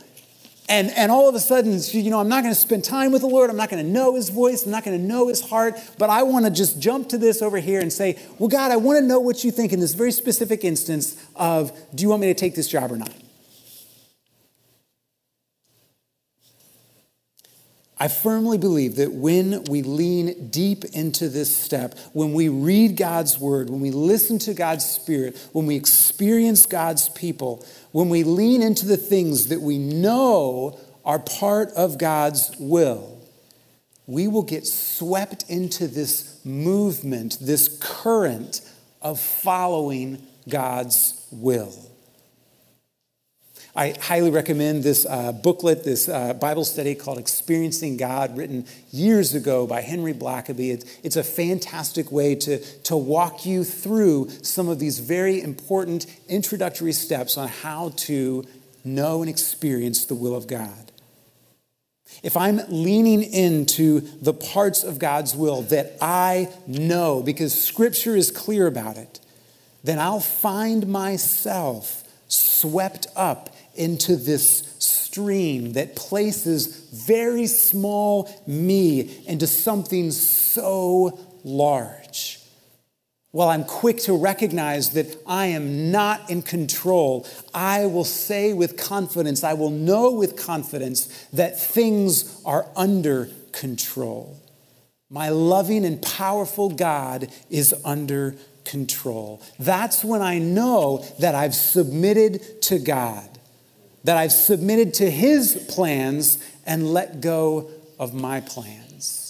and, 0.69 0.91
and 0.91 1.11
all 1.11 1.29
of 1.29 1.35
a 1.35 1.41
sudden, 1.41 1.81
you 1.93 2.11
know, 2.11 2.21
I'm 2.21 2.29
not 2.29 2.43
going 2.43 2.55
to 2.55 2.61
spend 2.61 2.85
time 2.85 3.11
with 3.11 3.23
the 3.23 3.29
Lord. 3.29 3.49
I'm 3.49 3.57
not 3.57 3.71
going 3.71 3.85
to 3.85 3.91
know 3.91 4.15
his 4.17 4.29
voice. 4.29 4.65
I'm 4.65 4.71
not 4.71 4.85
going 4.85 4.99
to 4.99 5.05
know 5.05 5.29
his 5.29 5.41
heart. 5.41 5.79
But 5.97 6.11
I 6.11 6.23
want 6.25 6.45
to 6.45 6.51
just 6.51 6.79
jump 6.79 7.09
to 7.09 7.19
this 7.19 7.41
over 7.41 7.59
here 7.59 7.81
and 7.81 7.91
say, 7.93 8.19
well, 8.39 8.49
God, 8.49 8.71
I 8.71 8.77
want 8.77 8.99
to 8.99 9.05
know 9.05 9.19
what 9.19 9.45
you 9.45 9.51
think 9.51 9.73
in 9.73 9.81
this 9.81 9.95
very 9.95 10.13
specific 10.13 10.65
instance 10.65 11.25
of 11.35 11.73
do 11.95 12.03
you 12.03 12.11
want 12.11 12.21
me 12.21 12.27
to 12.29 12.35
take 12.35 12.55
this 12.55 12.69
job 12.69 12.93
or 12.93 12.97
not? 12.97 13.13
I 18.01 18.07
firmly 18.07 18.59
believe 18.59 18.97
that 18.97 19.13
when 19.13 19.65
we 19.65 19.83
lean 19.83 20.51
deep 20.51 20.85
into 20.85 21.29
this 21.29 21.55
step, 21.55 21.99
when 22.13 22.33
we 22.33 22.49
read 22.49 22.97
God's 22.97 23.41
word, 23.41 23.71
when 23.71 23.81
we 23.81 23.91
listen 23.91 24.39
to 24.41 24.55
God's 24.55 24.85
spirit, 24.87 25.37
when 25.53 25.67
we 25.67 25.75
experience 25.75 26.65
God's 26.65 27.09
people, 27.09 27.67
when 27.93 28.09
we 28.09 28.25
lean 28.25 28.63
into 28.63 28.87
the 28.87 28.97
things 28.97 29.49
that 29.49 29.61
we 29.61 29.79
know 29.79 30.79
are 31.05 31.19
part 31.19 31.71
of 31.73 31.99
God's 31.99 32.55
will, 32.59 33.19
we 34.07 34.29
will 34.29 34.43
get 34.43 34.67
swept 34.67 35.45
into 35.49 35.87
this 35.87 36.41
movement, 36.45 37.39
this 37.41 37.79
current 37.81 38.61
of 39.01 39.21
following 39.21 40.27
God's 40.49 41.27
will. 41.31 41.88
I 43.79 43.95
highly 44.01 44.33
recommend 44.33 44.83
this 44.83 45.07
uh, 45.07 45.31
booklet, 45.31 45.85
this 45.85 46.09
uh, 46.09 46.35
Bible 46.35 46.65
study 46.65 46.97
called 46.97 47.17
Experiencing 47.17 47.97
God, 47.97 48.37
written 48.37 48.67
years 48.91 49.37
ago 49.37 49.69
by 49.69 49.83
Henry 49.83 50.13
Blackaby. 50.13 50.73
It's, 50.73 50.99
it's 51.05 51.15
a 51.15 51.23
fantastic 51.23 52.11
way 52.11 52.35
to, 52.35 52.59
to 52.59 52.97
walk 52.97 53.47
you 53.47 53.63
through 53.63 54.31
some 54.43 54.69
of 54.69 54.81
these 54.81 54.99
very 54.99 55.41
important 55.41 56.07
introductory 56.29 56.91
steps 56.91 57.39
on 57.39 57.47
how 57.47 57.91
to 57.99 58.45
know 58.85 59.21
and 59.21 59.31
experience 59.31 60.07
the 60.07 60.17
will 60.17 60.35
of 60.35 60.49
God. 60.49 60.91
If 62.25 62.37
I'm 62.37 62.61
leaning 62.67 63.23
into 63.23 64.01
the 64.21 64.35
parts 64.35 64.83
of 64.83 64.99
God's 64.99 65.37
will 65.37 65.63
that 65.63 65.97
I 66.01 66.49
know, 66.67 67.23
because 67.23 67.55
Scripture 67.55 68.17
is 68.17 68.33
clear 68.33 68.67
about 68.67 68.97
it, 68.97 69.21
then 69.85 70.01
I'll 70.01 70.19
find 70.19 70.89
myself 70.89 72.03
swept 72.27 73.07
up 73.15 73.55
into 73.79 74.17
this 74.17 74.75
stream 74.79 75.73
that 75.73 75.97
places 75.97 76.67
very 76.93 77.47
small 77.47 78.31
me 78.47 79.25
into 79.27 79.47
something 79.47 80.11
so 80.11 81.19
large. 81.45 82.41
While 83.31 83.51
I'm 83.51 83.65
quick 83.65 83.99
to 84.01 84.17
recognize 84.17 84.91
that 84.91 85.17
I 85.27 85.47
am 85.47 85.91
not 85.91 86.31
in 86.31 86.43
control, 86.43 87.27
I 87.55 87.87
will 87.87 88.05
say 88.05 88.53
with 88.53 88.77
confidence, 88.77 89.45
I 89.45 89.55
will 89.55 89.71
know 89.71 90.13
with 90.13 90.37
confidence 90.37 91.07
that 91.33 91.61
things 91.61 92.43
are 92.45 92.67
under 92.75 93.29
control. 93.53 94.37
My 95.11 95.29
loving 95.29 95.85
and 95.85 96.01
powerful 96.03 96.71
God 96.71 97.29
is 97.51 97.75
under 97.85 98.35
control. 98.65 99.43
That's 99.59 100.05
when 100.05 100.21
I 100.23 100.39
know 100.39 101.05
that 101.19 101.35
I've 101.35 101.55
submitted 101.55 102.63
to 102.63 102.79
God 102.79 103.38
that 104.05 104.17
I've 104.17 104.33
submitted 104.33 104.95
to 104.95 105.11
His 105.11 105.67
plans 105.69 106.43
and 106.67 106.93
let 106.93 107.21
go 107.21 107.71
of 107.99 108.15
my 108.15 108.41
plans. 108.41 109.29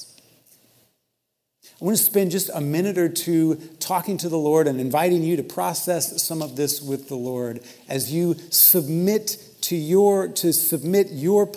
I 1.80 1.84
want 1.84 1.96
to 1.96 2.02
spend 2.02 2.32
just 2.32 2.50
a 2.52 2.60
minute 2.60 2.98
or 2.98 3.08
two 3.08 3.54
talking 3.78 4.16
to 4.18 4.28
the 4.28 4.38
Lord 4.38 4.66
and 4.66 4.80
inviting 4.80 5.22
you 5.22 5.36
to 5.36 5.44
process 5.44 6.20
some 6.22 6.42
of 6.42 6.56
this 6.56 6.82
with 6.82 7.08
the 7.08 7.14
Lord 7.14 7.60
as 7.88 8.12
you 8.12 8.34
submit 8.50 9.38
to 9.62 9.76
your 9.76 10.28
to 10.28 10.52
submit 10.52 11.08
your 11.10 11.52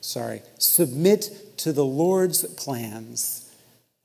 sorry, 0.00 0.42
submit 0.58 1.58
to 1.58 1.72
the 1.72 1.84
Lord's 1.84 2.44
plans 2.54 3.50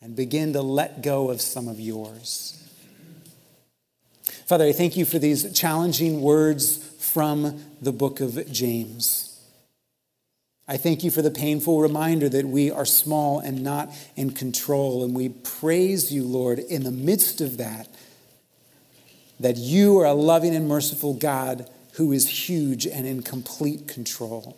and 0.01 0.15
begin 0.15 0.53
to 0.53 0.61
let 0.61 1.01
go 1.01 1.29
of 1.29 1.41
some 1.41 1.67
of 1.67 1.79
yours. 1.79 2.61
Father, 4.45 4.65
I 4.65 4.71
thank 4.71 4.97
you 4.97 5.05
for 5.05 5.19
these 5.19 5.51
challenging 5.53 6.21
words 6.21 6.84
from 7.15 7.63
the 7.81 7.93
book 7.93 8.19
of 8.19 8.51
James. 8.51 9.39
I 10.67 10.75
thank 10.75 11.01
you 11.01 11.09
for 11.09 11.21
the 11.21 11.31
painful 11.31 11.79
reminder 11.79 12.27
that 12.27 12.45
we 12.45 12.69
are 12.69 12.83
small 12.83 13.39
and 13.39 13.63
not 13.63 13.89
in 14.17 14.31
control. 14.31 15.01
And 15.01 15.15
we 15.15 15.29
praise 15.29 16.11
you, 16.11 16.25
Lord, 16.25 16.59
in 16.59 16.83
the 16.83 16.91
midst 16.91 17.39
of 17.39 17.55
that, 17.55 17.87
that 19.39 19.55
you 19.55 19.97
are 19.99 20.07
a 20.07 20.13
loving 20.13 20.53
and 20.53 20.67
merciful 20.67 21.13
God 21.13 21.69
who 21.93 22.11
is 22.11 22.49
huge 22.49 22.85
and 22.85 23.07
in 23.07 23.23
complete 23.23 23.87
control. 23.87 24.57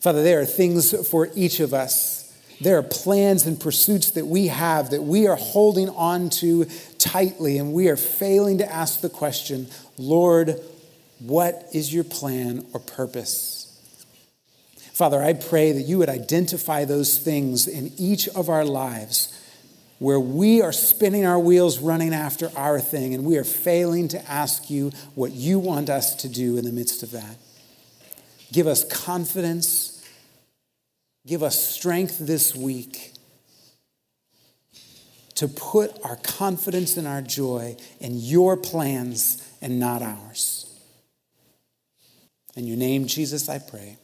Father, 0.00 0.22
there 0.22 0.40
are 0.40 0.46
things 0.46 1.06
for 1.06 1.28
each 1.34 1.60
of 1.60 1.74
us. 1.74 2.34
There 2.62 2.78
are 2.78 2.82
plans 2.82 3.44
and 3.44 3.60
pursuits 3.60 4.12
that 4.12 4.26
we 4.26 4.46
have 4.46 4.88
that 4.88 5.02
we 5.02 5.26
are 5.26 5.36
holding 5.36 5.90
on 5.90 6.30
to 6.30 6.64
tightly, 6.96 7.58
and 7.58 7.74
we 7.74 7.90
are 7.90 7.96
failing 7.98 8.56
to 8.56 8.72
ask 8.72 9.02
the 9.02 9.10
question, 9.10 9.66
Lord, 9.98 10.58
what 11.24 11.68
is 11.72 11.94
your 11.94 12.04
plan 12.04 12.66
or 12.72 12.80
purpose? 12.80 13.68
Father, 14.92 15.22
I 15.22 15.32
pray 15.32 15.72
that 15.72 15.82
you 15.82 15.98
would 15.98 16.08
identify 16.08 16.84
those 16.84 17.18
things 17.18 17.66
in 17.66 17.92
each 17.96 18.28
of 18.28 18.48
our 18.48 18.64
lives 18.64 19.38
where 19.98 20.18
we 20.18 20.60
are 20.60 20.72
spinning 20.72 21.24
our 21.24 21.38
wheels 21.38 21.78
running 21.78 22.12
after 22.12 22.50
our 22.56 22.80
thing 22.80 23.14
and 23.14 23.24
we 23.24 23.38
are 23.38 23.44
failing 23.44 24.08
to 24.08 24.30
ask 24.30 24.68
you 24.68 24.90
what 25.14 25.30
you 25.30 25.58
want 25.60 25.88
us 25.88 26.16
to 26.16 26.28
do 26.28 26.56
in 26.56 26.64
the 26.64 26.72
midst 26.72 27.04
of 27.04 27.12
that. 27.12 27.36
Give 28.52 28.66
us 28.66 28.84
confidence. 28.84 30.04
Give 31.26 31.42
us 31.42 31.58
strength 31.58 32.18
this 32.18 32.54
week 32.54 33.12
to 35.36 35.48
put 35.48 35.92
our 36.04 36.16
confidence 36.16 36.96
and 36.96 37.06
our 37.06 37.22
joy 37.22 37.76
in 38.00 38.16
your 38.16 38.56
plans 38.56 39.48
and 39.62 39.80
not 39.80 40.02
ours. 40.02 40.61
In 42.56 42.66
your 42.66 42.76
name, 42.76 43.06
Jesus, 43.06 43.48
I 43.48 43.58
pray. 43.58 43.96